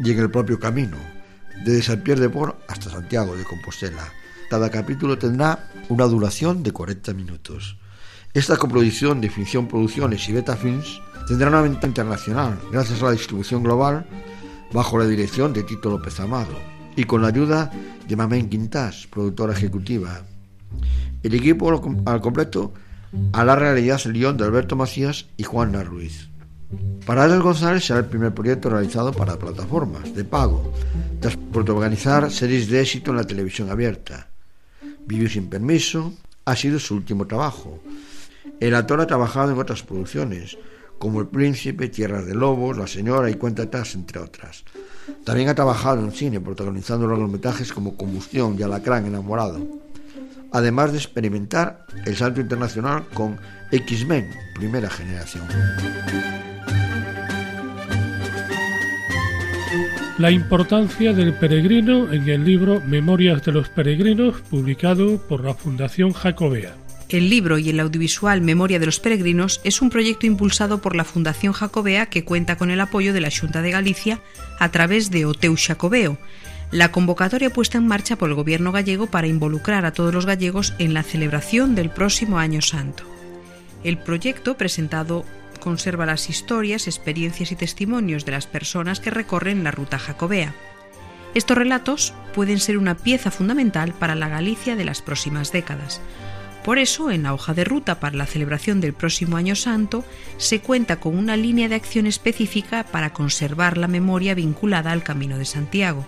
[0.01, 0.97] y en el propio camino,
[1.65, 4.13] desde San Pierre de Port hasta Santiago de Compostela,
[4.49, 7.77] cada capítulo tendrá una duración de 40 minutos.
[8.33, 13.13] Esta coproducción de Ficción Producciones y Beta Films tendrá una venta internacional gracias a la
[13.13, 14.07] distribución global
[14.73, 17.71] bajo la dirección de Tito López Amado y con la ayuda
[18.09, 20.23] de Mamén Quintas, productora ejecutiva.
[21.23, 21.71] El equipo
[22.05, 22.75] al completo
[23.33, 26.29] a la realidad León de Alberto Macías y Juana Ruiz.
[27.07, 30.75] Parales González será el primer proyecto realizado para plataformas de pago,
[31.21, 34.27] tras protagonizar series de éxito en la televisión abierta.
[35.07, 36.13] Vivió sin permiso
[36.47, 37.81] ha sido su último trabajo.
[38.59, 40.59] El actor ha trabajado en otras producciones,
[40.99, 44.65] como El Príncipe, Tierras de Lobos, La Señora y Cuenta atrás, entre otras.
[45.25, 49.61] También ha trabajado en cine, protagonizando largometrajes como Combustión y Alacrán enamorado,
[50.53, 53.39] además de experimentar el salto internacional con
[53.71, 55.45] X-Men, primera generación.
[60.19, 66.13] La importancia del peregrino en el libro Memorias de los Peregrinos, publicado por la Fundación
[66.13, 66.75] Jacobea.
[67.09, 71.05] El libro y el audiovisual Memoria de los Peregrinos es un proyecto impulsado por la
[71.05, 74.21] Fundación Jacobea que cuenta con el apoyo de la Junta de Galicia
[74.59, 76.19] a través de Oteu Jacobeo,
[76.71, 80.75] la convocatoria puesta en marcha por el gobierno gallego para involucrar a todos los gallegos
[80.79, 83.05] en la celebración del próximo Año Santo.
[83.85, 85.25] El proyecto, presentado,
[85.61, 90.55] conserva las historias, experiencias y testimonios de las personas que recorren la ruta jacobea.
[91.35, 96.03] Estos relatos pueden ser una pieza fundamental para la Galicia de las próximas décadas,
[96.69, 100.05] por eso, en la hoja de ruta para la celebración del próximo Año Santo,
[100.37, 105.39] se cuenta con una línea de acción específica para conservar la memoria vinculada al Camino
[105.39, 106.07] de Santiago.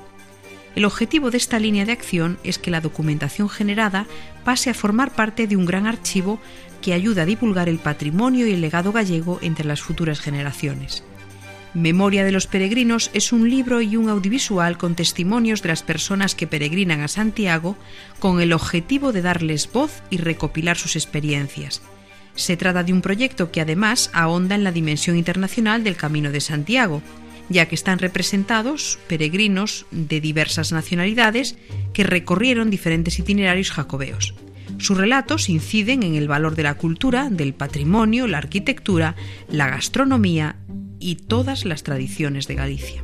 [0.76, 4.04] El objetivo de esta línea de acción es que la documentación generada
[4.44, 6.38] pase a formar parte de un gran archivo
[6.82, 11.04] que ayuda a divulgar el patrimonio y el legado gallego entre las futuras generaciones.
[11.74, 16.34] Memoria de los Peregrinos es un libro y un audiovisual con testimonios de las personas
[16.34, 17.76] que peregrinan a Santiago
[18.18, 21.80] con el objetivo de darles voz y recopilar sus experiencias.
[22.34, 26.40] Se trata de un proyecto que además ahonda en la dimensión internacional del Camino de
[26.40, 27.02] Santiago,
[27.48, 31.56] ya que están representados peregrinos de diversas nacionalidades
[31.92, 34.34] que recorrieron diferentes itinerarios jacobeos.
[34.78, 39.14] Sus relatos inciden en el valor de la cultura, del patrimonio, la arquitectura,
[39.48, 40.56] la gastronomía
[41.00, 43.02] y todas las tradiciones de Galicia.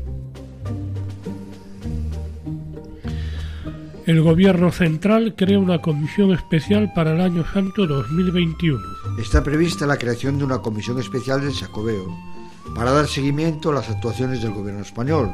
[4.07, 8.79] El Gobierno Central crea una comisión especial para el Año Santo 2021.
[9.19, 12.17] Está prevista la creación de una comisión especial del Sacobeo
[12.77, 15.33] para dar seguimiento a las actuaciones del Gobierno español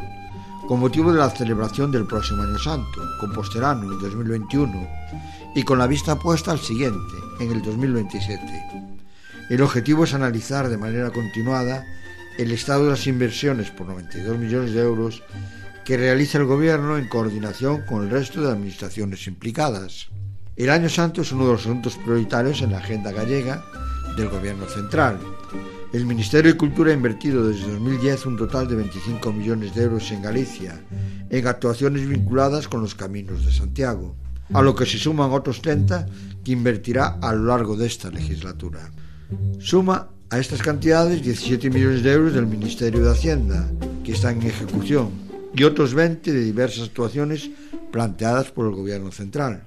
[0.67, 4.89] con motivo de la celebración del próximo Año Santo, Composterano, en 2021,
[5.55, 8.41] y con la vista puesta al siguiente, en el 2027.
[9.51, 11.85] El objetivo es analizar de manera continuada
[12.39, 15.23] el estado de las inversiones por 92 millones de euros
[15.85, 20.09] que realiza el Gobierno en coordinación con el resto de administraciones implicadas.
[20.57, 23.65] El Año Santo es uno de los asuntos prioritarios en la agenda gallega
[24.17, 25.19] del Gobierno central.
[25.93, 30.11] El Ministerio de Cultura ha invertido desde 2010 un total de 25 millones de euros
[30.11, 30.81] en Galicia
[31.29, 34.17] en actuaciones vinculadas con los caminos de Santiago,
[34.53, 36.07] a lo que se suman otros 30
[36.45, 38.91] que invertirá a lo largo de esta legislatura.
[39.59, 43.69] Suma a estas cantidades 17 millones de euros del Ministerio de Hacienda,
[44.03, 45.11] que están en ejecución,
[45.55, 47.51] y otros 20 de diversas actuaciones
[47.91, 49.65] planteadas por el Gobierno central.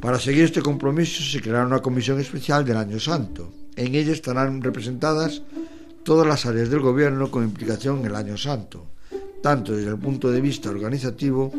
[0.00, 3.52] Para seguir este compromiso se creará una comisión especial del Año Santo.
[3.76, 5.42] En ella estarán representadas
[6.02, 8.86] todas las áreas del Gobierno con implicación en el Año Santo,
[9.40, 11.52] tanto desde el punto de vista organizativo,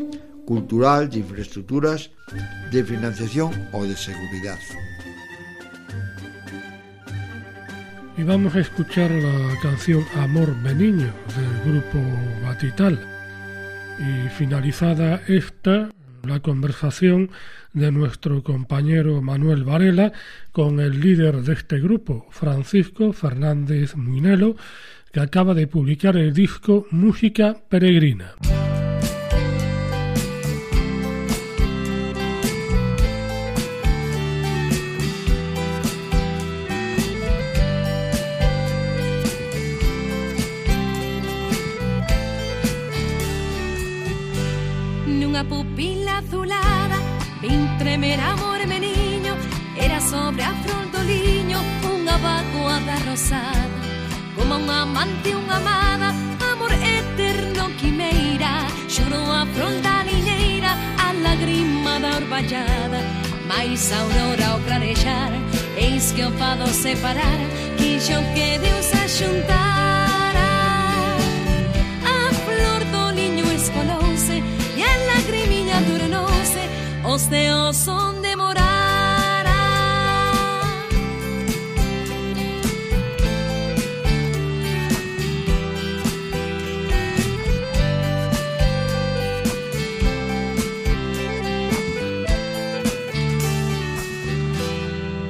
[0.44, 2.10] cultural, de infraestructuras,
[2.70, 4.58] de financiación o de seguridad.
[8.16, 11.98] Y vamos a escuchar la canción Amor Beniño del grupo
[12.42, 12.98] Batital.
[13.98, 15.90] Y finalizada esta,
[16.22, 17.30] la conversación
[17.72, 20.12] de nuestro compañero Manuel Varela
[20.52, 24.56] con el líder de este grupo, Francisco Fernández Muinelo,
[25.12, 28.32] que acaba de publicar el disco Música Peregrina.
[47.82, 49.34] Tremer amor meniño
[49.76, 51.58] Era sobre a flor do liño
[51.94, 53.78] Unha vacoa da rosada
[54.36, 56.08] Como unha amante unha amada
[56.52, 58.52] Amor eterno quimeira
[58.94, 60.72] Xurou a fronda liñeira
[61.04, 63.00] A lagrima da orballada
[63.50, 65.32] Mais aurora ao clarejar
[65.76, 67.38] Eis que o fado separar
[67.78, 69.91] Quixo que Deus a xuntara
[77.12, 79.52] durnouse os teos son de morara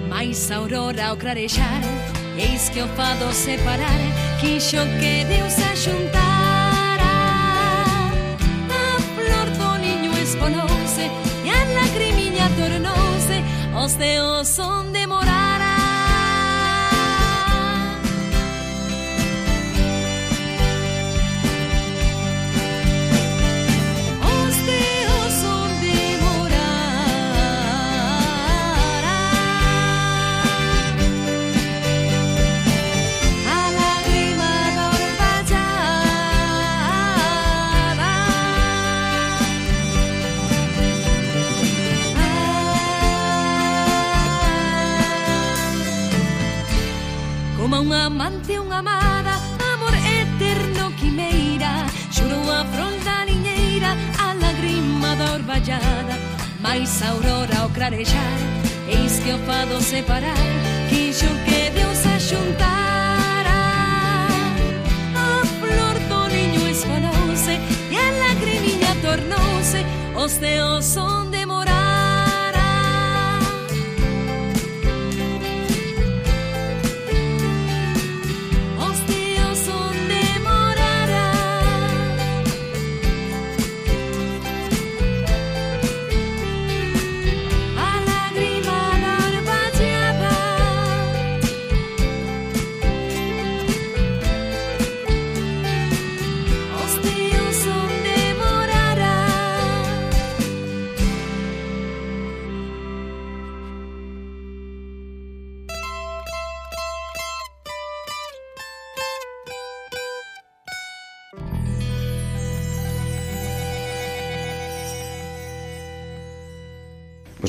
[0.09, 1.81] Mais Mais aurora ao clarejar
[2.37, 4.01] Eis que o fado separar
[4.41, 6.22] Quixo que Deus a xuntara
[12.43, 13.43] lagrimiña tornouse
[13.75, 15.02] Os deos son de
[47.83, 49.35] un amante, unha amada
[49.75, 53.91] Amor eterno, quimeira Xuro a fronda niñeira
[54.23, 56.15] A lagrima da orballada
[56.63, 58.39] Mais a aurora o clarejar
[58.87, 60.47] Eis que o fado separar
[60.91, 63.61] Quixo que Deus a xuntara
[65.27, 67.55] A flor do niño esfalouse
[67.91, 69.81] E a lagrimiña tornouse
[70.15, 71.32] Os teos son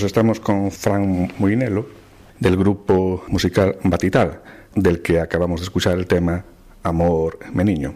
[0.03, 1.85] Pues estamos con Fran Muinelo,
[2.37, 4.41] del grupo musical Batital,
[4.75, 6.43] del que acabamos de escuchar el tema
[6.83, 7.95] Amor Meniño.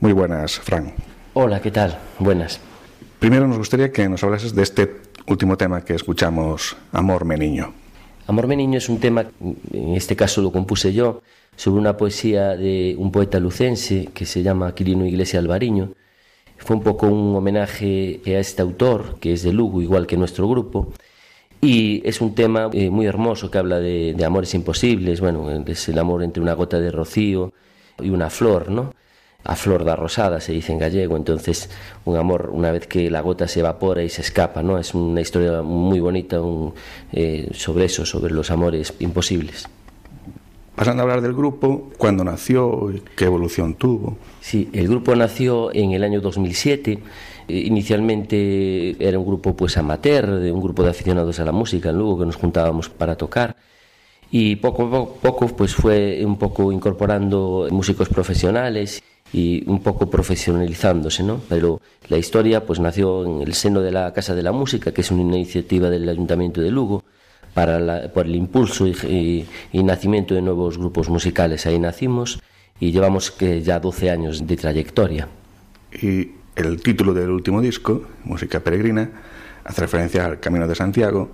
[0.00, 0.92] Muy buenas, Fran.
[1.32, 1.98] Hola, ¿qué tal?
[2.18, 2.60] Buenas.
[3.18, 4.96] Primero nos gustaría que nos hablases de este
[5.28, 7.72] último tema que escuchamos, Amor Meniño.
[8.26, 9.24] Amor Meniño es un tema,
[9.72, 11.22] en este caso lo compuse yo,
[11.56, 15.94] sobre una poesía de un poeta lucense que se llama Quirino Iglesia Alvariño.
[16.58, 20.46] Fue un poco un homenaje a este autor, que es de Lugo, igual que nuestro
[20.46, 20.92] grupo.
[21.62, 25.88] Y es un tema eh, muy hermoso que habla de, de amores imposibles, bueno, es
[25.88, 27.52] el amor entre una gota de rocío
[27.98, 28.94] y una flor, ¿no?
[29.42, 31.70] A flor da rosada se dice en gallego, entonces
[32.04, 34.78] un amor una vez que la gota se evapora y se escapa, ¿no?
[34.78, 36.74] Es una historia muy bonita un,
[37.12, 39.66] eh, sobre eso, sobre los amores imposibles.
[40.76, 44.16] Pasando a hablar del grupo, cuándo nació qué evolución tuvo.
[44.40, 46.98] Sí, el grupo nació en el año 2007.
[47.50, 51.90] Eh, Inicialmente era un grupo pues amateur, de un grupo de aficionados a la música
[51.90, 53.56] en Lugo que nos juntábamos para tocar.
[54.30, 60.08] Y poco a poco, poco pues fue un poco incorporando músicos profesionales y un poco
[60.08, 61.40] profesionalizándose, ¿no?
[61.48, 65.00] Pero la historia pues nació en el seno de la Casa de la Música, que
[65.00, 67.02] es una iniciativa del Ayuntamiento de Lugo
[67.54, 71.66] para la- por el impulso y, y- y nacimiento de nuevos grupos musicales.
[71.66, 72.40] Ahí nacimos
[72.78, 75.26] y llevamos que ya 12 años de trayectoria.
[76.00, 76.30] Y
[76.60, 79.10] el título del último disco, Música Peregrina,
[79.64, 81.30] hace referencia al Camino de Santiago.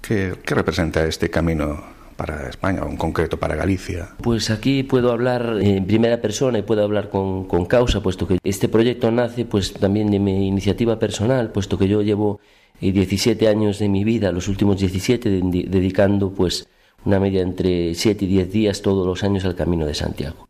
[0.00, 1.82] ¿Qué, qué representa este camino
[2.16, 4.10] para España o en concreto para Galicia?
[4.22, 8.68] Pues aquí puedo hablar en primera persona y puedo hablar con, causa, puesto que este
[8.68, 12.40] proyecto nace pues también de mi iniciativa personal, puesto que yo llevo
[12.80, 16.68] eh, 17 años de mi vida, los últimos 17, de- dedicando pues
[17.04, 20.48] una media entre 7 y 10 días todos los años al Camino de Santiago.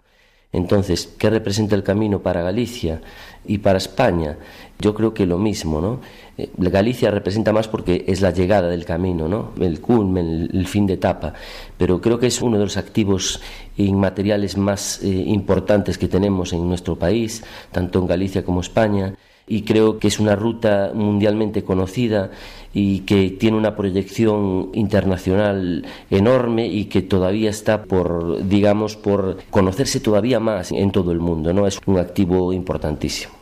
[0.55, 3.01] Entonces, ¿qué representa el camino para Galicia
[3.45, 4.39] y para España?
[4.79, 6.01] Yo creo que lo mismo, ¿no?
[6.39, 9.51] Eh, Galicia representa más porque es la llegada del camino, ¿no?
[9.61, 11.35] El culmen, el, fin de etapa.
[11.77, 13.41] Pero creo que es uno de los activos
[13.77, 17.43] inmateriales más eh, importantes que tenemos en nuestro país,
[17.73, 19.13] tanto en Galicia como España.
[19.47, 22.31] Y creo que es una ruta mundialmente conocida
[22.73, 30.01] y que tiene una proyección internacional enorme y que todavía está por, digamos, por conocerse
[30.01, 31.67] todavía más en todo el mundo, ¿no?
[31.67, 33.35] Es un activo importantísimo.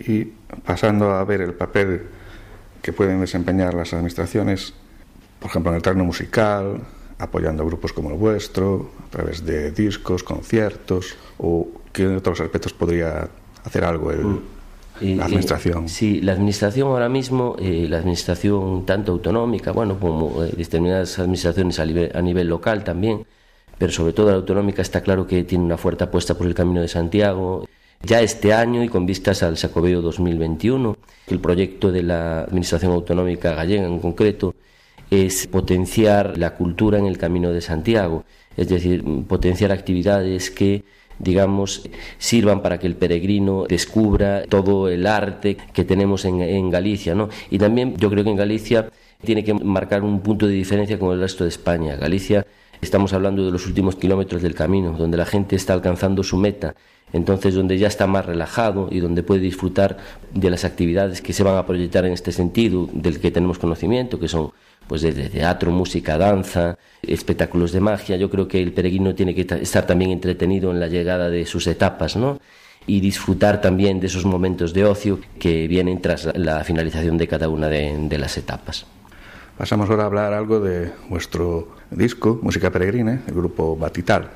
[0.00, 0.24] Y
[0.64, 2.02] pasando a ver el papel
[2.82, 4.74] que pueden desempeñar las administraciones,
[5.38, 6.80] por ejemplo, en el terreno musical,
[7.18, 12.72] apoyando a grupos como el vuestro, a través de discos, conciertos, o qué otros aspectos
[12.72, 13.28] podría
[13.64, 14.40] hacer algo el,
[15.00, 15.84] Eh, la administración.
[15.84, 21.18] eh, sí, la administración ahora mismo, eh, la administración tanto autonómica, bueno, como eh, determinadas
[21.18, 23.26] administraciones a nivel, a nivel local también,
[23.78, 26.80] pero sobre todo la autonómica está claro que tiene una fuerte apuesta por el Camino
[26.80, 27.66] de Santiago.
[28.04, 30.96] Ya este año y con vistas al Sacobeo 2021,
[31.28, 34.54] el proyecto de la Administración Autonómica gallega en concreto
[35.10, 38.24] es potenciar la cultura en el Camino de Santiago,
[38.56, 40.84] es decir, potenciar actividades que
[41.18, 41.88] digamos,
[42.18, 47.28] sirvan para que el peregrino descubra todo el arte que tenemos en, Galicia, ¿no?
[47.50, 48.90] Y también yo creo que en Galicia
[49.24, 51.96] tiene que marcar un punto de diferencia con el resto de España.
[51.96, 52.46] Galicia,
[52.80, 56.74] estamos hablando de los últimos kilómetros del camino, donde la gente está alcanzando su meta,
[57.12, 59.98] entonces donde ya está más relajado y donde puede disfrutar
[60.34, 64.18] de las actividades que se van a proyectar en este sentido, del que tenemos conocimiento,
[64.18, 64.50] que son
[64.86, 68.16] pues desde teatro, música, danza, espectáculos de magia.
[68.16, 71.66] Yo creo que el peregrino tiene que estar también entretenido en la llegada de sus
[71.66, 72.40] etapas, ¿no?
[72.84, 77.48] y disfrutar también de esos momentos de ocio que vienen tras la finalización de cada
[77.48, 78.86] una de las etapas.
[79.56, 84.30] Pasamos ahora a hablar algo de vuestro disco, Música Peregrina, el grupo Batital.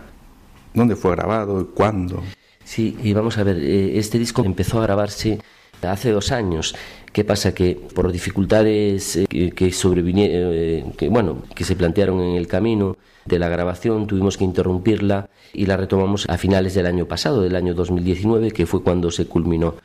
[0.74, 2.22] ¿Dónde fue grabado y cuándo?
[2.62, 5.40] Sí, y vamos a ver, eh, este disco empezó a grabarse
[5.83, 6.74] hace dos años.
[7.12, 7.55] ¿Qué pasa?
[7.55, 13.39] Que por dificultades eh, que, eh, que, bueno, que se plantearon en el camino de
[13.39, 17.74] la grabación, tuvimos que interrumpirla y la retomamos a finales del año pasado, del año
[17.74, 19.77] 2019, que fue cuando se culminó.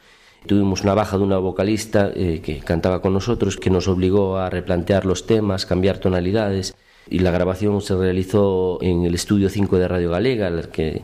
[0.46, 4.50] Tuvimos una baja de una vocalista eh, que cantaba con nosotros, que nos obligó a
[4.50, 6.76] replantear los temas, cambiar tonalidades,
[7.10, 11.04] y la grabación se realizó en el estudio 5 de Radio Galega, al que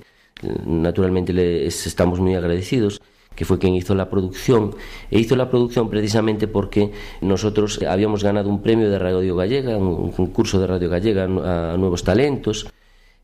[0.66, 3.02] naturalmente les estamos muy agradecidos
[3.38, 4.76] que fue quien hizo la producción,
[5.12, 10.12] e hizo la producción precisamente porque nosotros habíamos ganado un premio de Radio Gallega, un
[10.12, 12.68] concurso de Radio Gallega a nuevos talentos,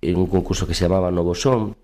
[0.02, 1.76] en un concurso que se llamaba Novo Son,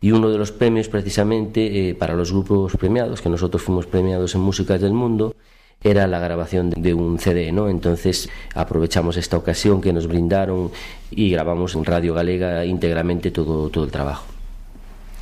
[0.00, 4.34] y uno de los premios precisamente eh, para los grupos premiados, que nosotros fuimos premiados
[4.34, 5.36] en Músicas del Mundo,
[5.82, 7.68] era la grabación de un CD, ¿no?
[7.68, 10.70] Entonces aprovechamos esta ocasión que nos brindaron
[11.10, 14.33] y grabamos en Radio Galega íntegramente todo, todo el trabajo.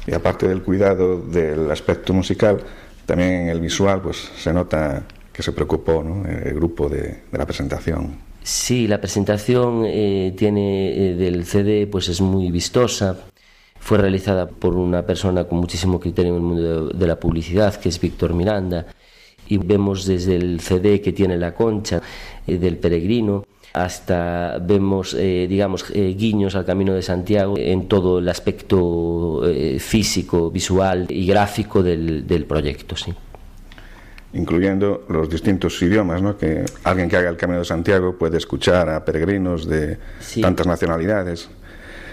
[0.06, 2.58] Y aparte del cuidado del aspecto musical,
[3.06, 7.46] también en el visual pues se nota que se preocupó el grupo de, de la
[7.46, 8.32] presentación.
[8.42, 13.16] Sí, la presentación eh, tiene eh, del CD pues es muy vistosa,
[13.78, 17.88] fue realizada por una persona con muchísimo criterio en el mundo de, la publicidad, que
[17.88, 18.86] es Víctor Miranda,
[19.46, 22.02] y vemos desde el CD que tiene la concha
[22.46, 28.18] eh, del peregrino, hasta vemos, eh, digamos, eh, guiños al Camino de Santiago en todo
[28.18, 29.42] el aspecto
[29.78, 33.14] físico, visual y gráfico del, del proyecto, sí
[34.34, 36.36] incluyendo los distintos idiomas, ¿no?
[36.36, 39.98] que alguien que haga el Camino de Santiago puede escuchar a peregrinos de
[40.40, 41.48] tantas nacionalidades.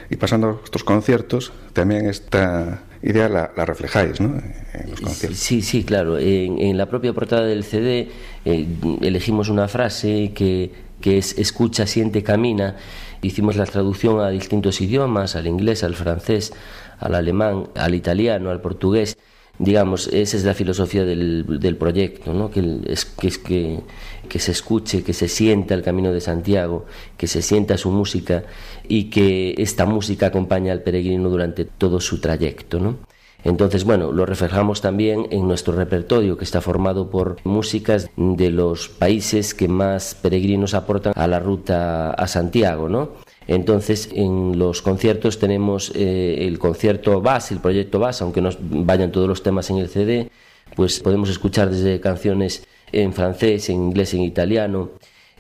[0.09, 4.41] Y pasando a estos conciertos, también esta idea la, reflejáis ¿no?
[4.73, 5.39] en los conciertos.
[5.39, 6.17] Sí, sí, claro.
[6.17, 8.09] En, la propia portada del CD
[8.43, 8.67] eh,
[9.01, 10.71] elegimos una frase que,
[11.01, 12.75] que es escucha, siente, camina.
[13.21, 16.53] Hicimos la traducción a distintos idiomas, al inglés, al francés,
[16.99, 19.17] al alemán, al italiano, al portugués
[19.59, 22.49] digamos, esa es la filosofía del, del proyecto, ¿no?
[22.49, 23.81] que, es, que,
[24.29, 26.85] que, se escuche, que se sienta el camino de Santiago,
[27.17, 28.45] que se sienta su música
[28.87, 32.79] y que esta música acompaña al peregrino durante todo su trayecto.
[32.79, 32.97] ¿no?
[33.43, 38.89] Entonces, bueno, lo reflejamos también en nuestro repertorio, que está formado por músicas de los
[38.89, 43.11] países que más peregrinos aportan a la ruta a Santiago, ¿no?
[43.47, 49.11] Entonces, en los conciertos tenemos eh, el concierto BAS, el proyecto BAS, aunque no vayan
[49.11, 50.29] todos los temas en el CD,
[50.75, 54.91] pues podemos escuchar desde canciones en francés, en inglés, en italiano,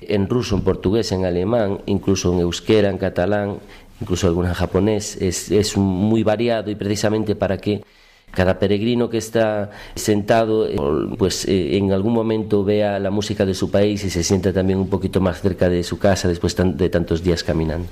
[0.01, 3.59] en ruso, en portugués, en alemán, incluso en euskera, en catalán,
[4.01, 5.17] incluso alguna en japonés.
[5.19, 7.83] Es, muy variado y precisamente para que
[8.31, 10.75] cada peregrino que está sentado, eh,
[11.17, 14.79] pues eh, en algún momento vea la música de su país y se sienta también
[14.79, 17.87] un poquito más cerca de su casa después de tantos días caminando.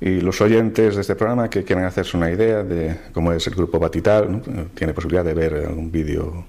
[0.00, 3.54] Y los oyentes de este programa que quieren hacerse una idea de cómo es el
[3.54, 4.66] grupo Batital, ¿no?
[4.74, 6.44] tiene posibilidad de ver algún vídeo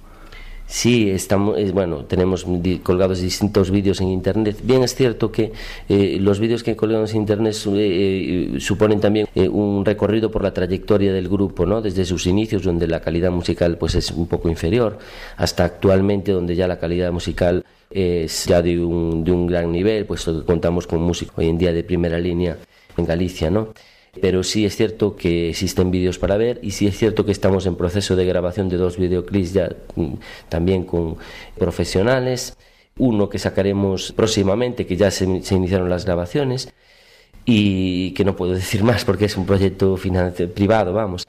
[0.70, 2.46] Sí, estamos, bueno, tenemos
[2.84, 4.58] colgados distintos vídeos en Internet.
[4.64, 5.54] Bien es cierto que
[5.88, 10.54] eh, los vídeos que colgamos en Internet eh, eh, suponen también un recorrido por la
[10.54, 11.82] trayectoria del grupo, ¿no?
[11.82, 15.00] Desde sus inicios, donde la calidad musical pues es un poco inferior,
[15.38, 20.06] hasta actualmente, donde ya la calidad musical es ya de un, de un gran nivel,
[20.06, 22.58] puesto que contamos con músicos hoy en día de primera línea
[22.98, 23.70] en Galicia, ¿no?
[24.22, 27.66] Pero sí es cierto que existen vídeos para ver y sí es cierto que estamos
[27.66, 30.14] en proceso de grabación de dos videoclips ya mm,
[30.50, 31.18] también con
[31.58, 32.58] profesionales,
[32.98, 36.74] uno que sacaremos próximamente, que ya se, iniciaron las grabaciones.
[37.50, 39.98] Y que no puedo decir más porque es un proyecto
[40.54, 41.26] privado, vamos,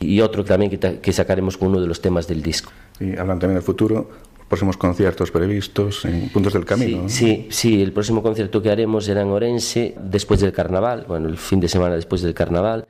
[0.00, 2.72] y otro también que, que sacaremos con uno de los temas del disco.
[3.00, 4.08] Y hablan también del futuro,
[4.48, 7.08] próximos conciertos previstos en puntos del camino.
[7.08, 11.36] Sí, sí, el próximo concierto que haremos será en Orense después del carnaval, bueno, el
[11.36, 12.86] fin de semana después del carnaval.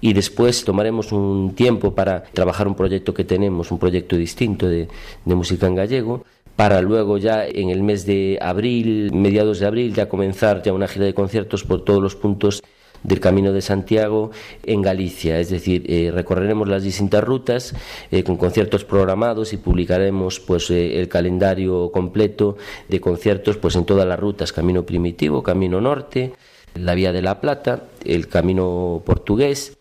[0.00, 4.88] Y después tomaremos un tiempo para trabajar un proyecto que tenemos, un proyecto distinto de,
[5.26, 6.24] de música en gallego,
[6.56, 10.88] para luego ya en el mes de abril, mediados de abril, ya comenzar ya una
[10.88, 12.62] gira de conciertos por todos los puntos
[13.02, 14.30] del Camino de Santiago
[14.62, 15.38] en Galicia.
[15.38, 17.74] Es decir, eh, recorreremos las distintas rutas
[18.10, 22.56] eh, con conciertos programados y publicaremos pues eh, el calendario completo
[22.88, 26.32] de conciertos pues en todas las rutas, Camino Primitivo, Camino Norte,
[26.74, 29.76] la Vía de la Plata, el Camino Portugués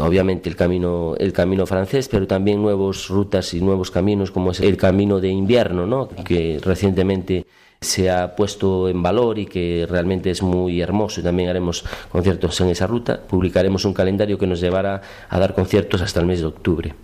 [0.00, 4.60] obviamente el camino, el camino francés, pero también nuevas rutas y nuevos caminos como es
[4.60, 6.08] el camino de invierno, ¿no?
[6.08, 7.44] que recientemente
[7.80, 12.60] se ha puesto en valor y que realmente es muy hermoso y también haremos conciertos
[12.60, 13.20] en esa ruta.
[13.20, 16.94] Publicaremos un calendario que nos llevará a dar conciertos hasta el mes de octubre.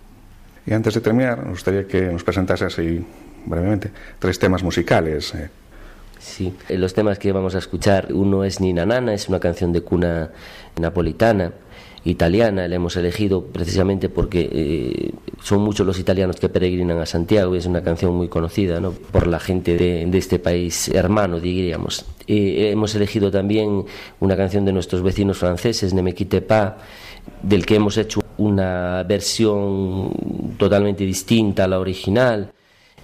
[0.65, 3.05] Y antes de terminar, me gustaría que nos presentase así
[3.45, 5.33] brevemente tres temas musicales.
[5.35, 5.49] Eh.
[6.19, 9.73] Sí, eh, los temas que vamos a escuchar, uno es Nina Nana, es una canción
[9.73, 10.31] de cuna
[10.79, 11.51] napolitana
[12.05, 17.55] italiana, la hemos elegido precisamente porque eh, son muchos los italianos que peregrinan a Santiago
[17.55, 18.91] y es una canción muy conocida ¿no?
[18.91, 22.05] por la gente de, este país hermano, diríamos.
[22.27, 23.85] Eh, hemos elegido también
[24.19, 26.73] una canción de nuestros vecinos franceses, Ne me quitte pas,
[27.41, 30.11] del que hemos hecho una versión
[30.57, 32.51] totalmente distinta a la original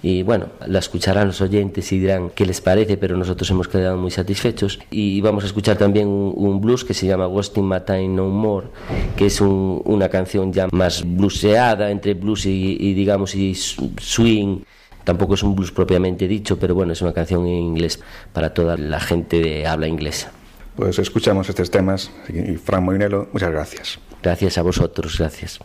[0.02, 3.98] y bueno, la escucharán los oyentes y dirán qué les parece, pero nosotros hemos quedado
[3.98, 4.78] muy satisfechos.
[4.90, 8.68] Y vamos a escuchar también un, blues que se llama Ghosting My Time No More,
[9.16, 14.60] que es una canción ya más blueseada, entre blues y, digamos y swing.
[15.04, 18.00] Tampoco es un blues propiamente dicho, pero bueno, es una canción en inglés
[18.32, 20.32] para toda la gente de habla inglesa.
[20.76, 23.98] Pues escuchamos estos temas y Fran Moinelo, muchas gracias.
[24.22, 25.60] Gracias a vosotros, gracias.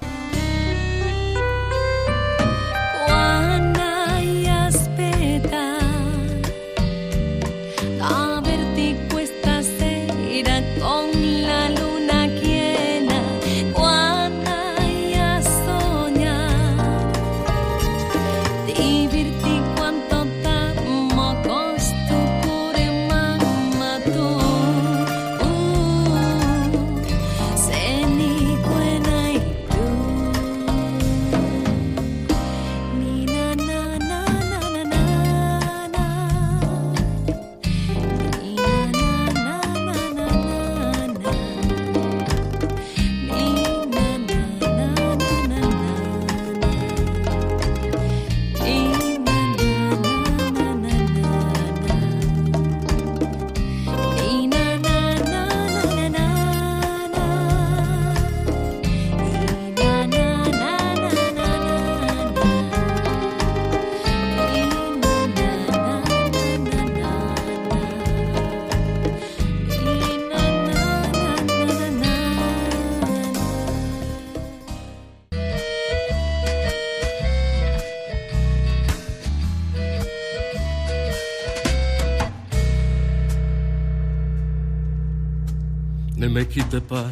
[86.55, 87.11] Quitte pas.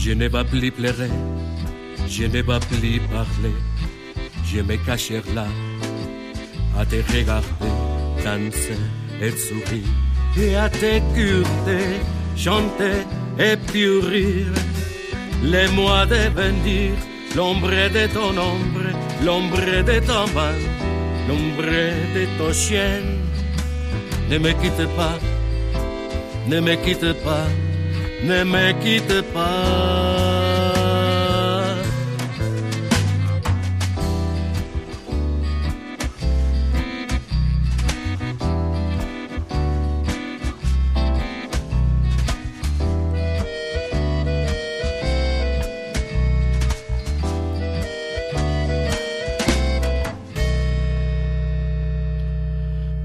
[0.00, 1.10] Je ne vais plus pleurer,
[2.08, 3.56] je ne vais plus parler.
[4.44, 5.46] Je me cacher là,
[6.76, 7.72] à te regarder,
[8.24, 8.82] danser
[9.22, 9.92] et sourire.
[10.36, 12.00] Et à t'écouter,
[12.36, 13.00] chanter
[13.38, 14.56] et puis rire.
[15.52, 16.90] Les mois de venir,
[17.36, 18.88] l'ombre de ton ombre,
[19.24, 20.58] l'ombre de ton main,
[21.28, 21.72] l'ombre
[22.16, 23.00] de ton chien.
[24.28, 25.18] Ne me quitte pas,
[26.48, 27.46] ne me quitte pas
[28.22, 30.58] ne me quitte pas.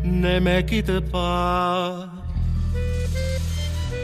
[0.04, 2.13] Ne me quitte pas.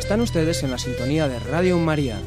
[0.10, 2.20] Están ustedes en la sintonía de Radio María.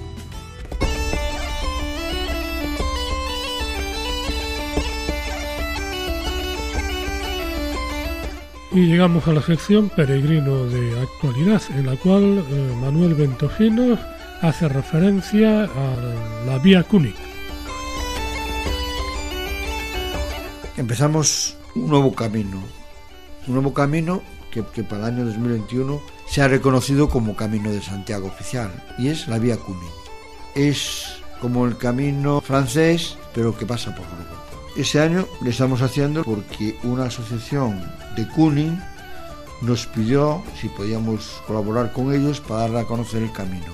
[8.71, 13.99] Y llegamos a la sección Peregrino de Actualidad, en la cual eh, Manuel Ventofino
[14.43, 17.19] hace referencia a la vía Cúnica.
[20.77, 22.63] Empezamos un nuevo camino,
[23.49, 24.23] un nuevo camino
[24.53, 29.09] que, que para el año 2021 se ha reconocido como Camino de Santiago oficial y
[29.09, 29.91] es la Vía Cunin.
[30.55, 34.41] Es como el camino francés, pero que pasa por Lugo.
[34.77, 37.83] Ese año le estamos haciendo porque una asociación
[38.17, 38.81] de Cunin
[39.61, 43.73] nos pidió si podíamos colaborar con ellos para darle a conocer el camino.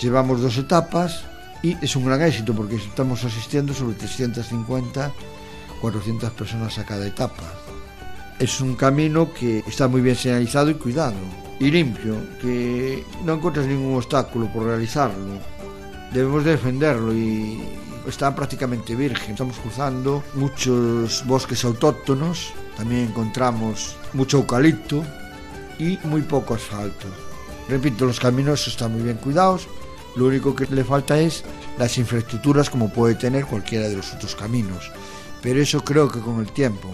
[0.00, 1.24] Llevamos dos etapas
[1.62, 5.12] y es un gran éxito porque estamos asistiendo sobre 350,
[5.80, 7.61] 400 personas a cada etapa.
[8.38, 11.14] Es un camino que está muy bien señalizado y cuidado
[11.60, 15.38] y limpio, que no encuentras ningún obstáculo por realizarlo.
[16.12, 17.62] Debemos defenderlo y
[18.06, 19.32] está prácticamente virgen.
[19.32, 25.04] Estamos cruzando muchos bosques autóctonos, también encontramos mucho eucalipto
[25.78, 27.06] y muy poco asfalto.
[27.68, 29.68] Repito, los caminos están muy bien cuidados,
[30.16, 31.44] lo único que le falta es
[31.78, 34.90] las infraestructuras como puede tener cualquiera de los otros caminos.
[35.40, 36.92] Pero eso creo que con el tiempo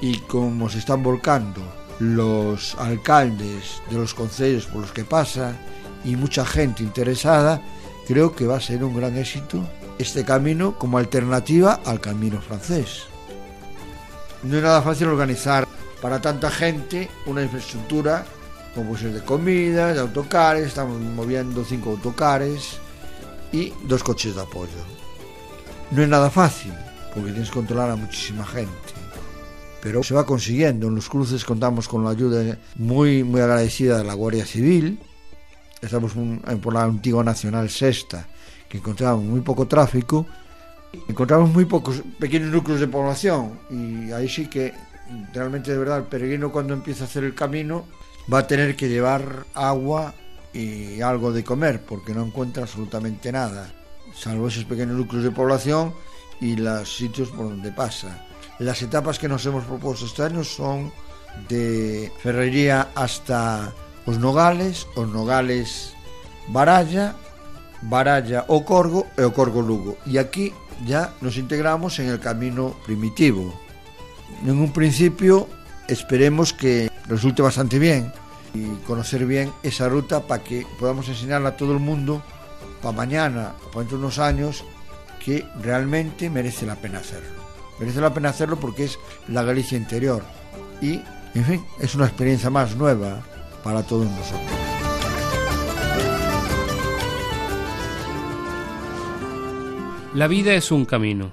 [0.00, 1.62] y como se están volcando
[1.98, 5.54] los alcaldes de los concellos por los que pasa
[6.04, 7.60] y mucha gente interesada,
[8.06, 9.62] creo que va a ser un gran éxito
[9.98, 13.02] este camino como alternativa al camino francés.
[14.42, 15.68] No es nada fácil organizar
[16.00, 18.24] para tanta gente una infraestructura
[18.74, 22.78] como ser de comida, de autocares, estamos moviendo cinco autocares
[23.52, 24.70] y dos coches de apoyo.
[25.90, 26.72] No es nada fácil,
[27.12, 28.99] porque tienes que controlar a muchísima gente.
[29.82, 30.88] Pero se va consiguiendo.
[30.88, 34.98] En los cruces contamos con la ayuda muy, muy agradecida de la Guardia Civil.
[35.80, 36.12] Estamos
[36.60, 38.26] por la antigua Nacional Sexta,
[38.68, 40.26] que encontramos muy poco tráfico.
[41.08, 44.74] Encontramos muy pocos pequeños núcleos de población y ahí sí que
[45.32, 47.84] realmente de verdad el peregrino cuando empieza a hacer el camino
[48.32, 50.14] va a tener que llevar agua
[50.52, 53.72] y algo de comer porque no encuentra absolutamente nada,
[54.14, 55.94] salvo esos pequeños núcleos de población
[56.40, 58.26] y los sitios por donde pasa.
[58.60, 60.92] Las etapas que nos hemos propuesto este año son
[61.48, 63.72] de Ferrería hasta
[64.04, 65.94] Os Nogales, Os Nogales
[66.48, 67.16] Baralla,
[67.80, 69.96] Baralla o Corgo e o Corgo Lugo.
[70.04, 70.52] Y aquí
[70.84, 73.48] ya nos integramos en el camino primitivo.
[74.44, 75.48] En un principio
[75.88, 78.12] esperemos que resulte bastante bien
[78.52, 82.20] y conocer bien esa ruta para que podamos enseñarla a todo el mundo
[82.82, 84.64] para mañana para dentro de unos años
[85.24, 87.39] que realmente merece la pena hacerlo.
[87.80, 90.22] Merece la pena hacerlo porque es la Galicia interior
[90.82, 91.00] y,
[91.34, 93.22] en fin, es una experiencia más nueva
[93.64, 94.50] para todos nosotros.
[100.14, 101.32] La vida es un camino.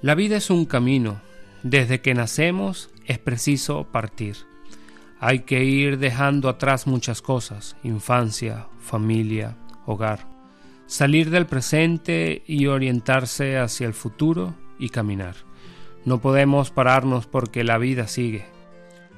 [0.00, 1.20] La vida es un camino.
[1.62, 4.36] Desde que nacemos es preciso partir.
[5.20, 10.33] Hay que ir dejando atrás muchas cosas, infancia, familia, hogar
[10.94, 15.34] salir del presente y orientarse hacia el futuro y caminar.
[16.04, 18.44] No podemos pararnos porque la vida sigue.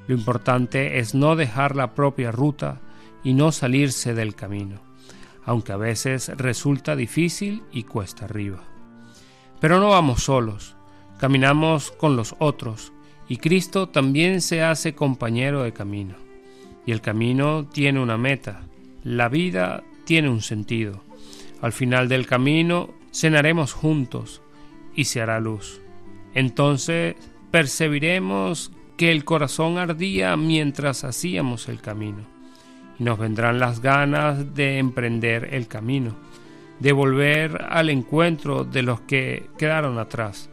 [0.06, 2.80] Lo importante es no dejar la propia ruta
[3.22, 4.80] y no salirse del camino,
[5.44, 8.64] aunque a veces resulta difícil y cuesta arriba.
[9.60, 10.76] Pero no vamos solos,
[11.18, 12.94] caminamos con los otros,
[13.28, 16.14] y Cristo también se hace compañero de camino.
[16.86, 18.62] Y el camino tiene una meta,
[19.04, 21.04] la vida tiene un sentido.
[21.60, 24.42] Al final del camino cenaremos juntos
[24.94, 25.80] y se hará luz.
[26.34, 27.16] Entonces
[27.50, 32.24] percibiremos que el corazón ardía mientras hacíamos el camino.
[32.98, 36.16] Y nos vendrán las ganas de emprender el camino,
[36.80, 40.50] de volver al encuentro de los que quedaron atrás,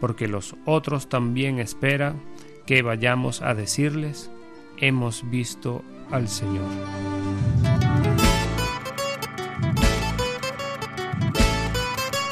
[0.00, 2.20] porque los otros también esperan
[2.66, 4.30] que vayamos a decirles,
[4.78, 6.64] hemos visto al Señor.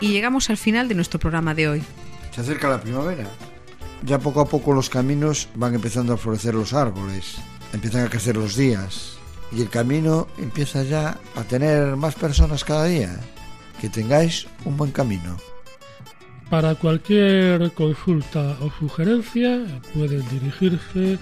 [0.02, 1.82] Y llegamos al final de nuestro programa de hoy.
[2.32, 3.24] Se acerca la primavera.
[4.04, 7.36] Ya poco a poco los caminos van empezando a florecer los árboles,
[7.72, 9.16] empiezan a crecer los días
[9.52, 13.16] y el camino empieza ya a tener más personas cada día.
[13.80, 15.36] Que tengáis un buen camino.
[16.50, 21.16] Para cualquier consulta o sugerencia pueden dirigirse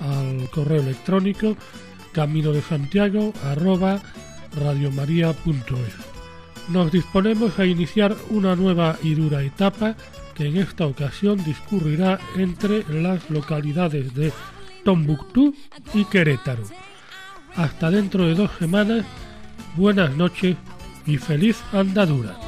[0.00, 1.56] al correo electrónico
[2.12, 3.32] camino de santiago
[6.68, 9.96] nos disponemos a iniciar una nueva y dura etapa
[10.34, 14.32] que en esta ocasión discurrirá entre las localidades de
[14.84, 15.54] Tombuctú
[15.94, 16.64] y Querétaro.
[17.56, 19.04] Hasta dentro de dos semanas,
[19.76, 20.56] buenas noches
[21.06, 22.47] y feliz andadura.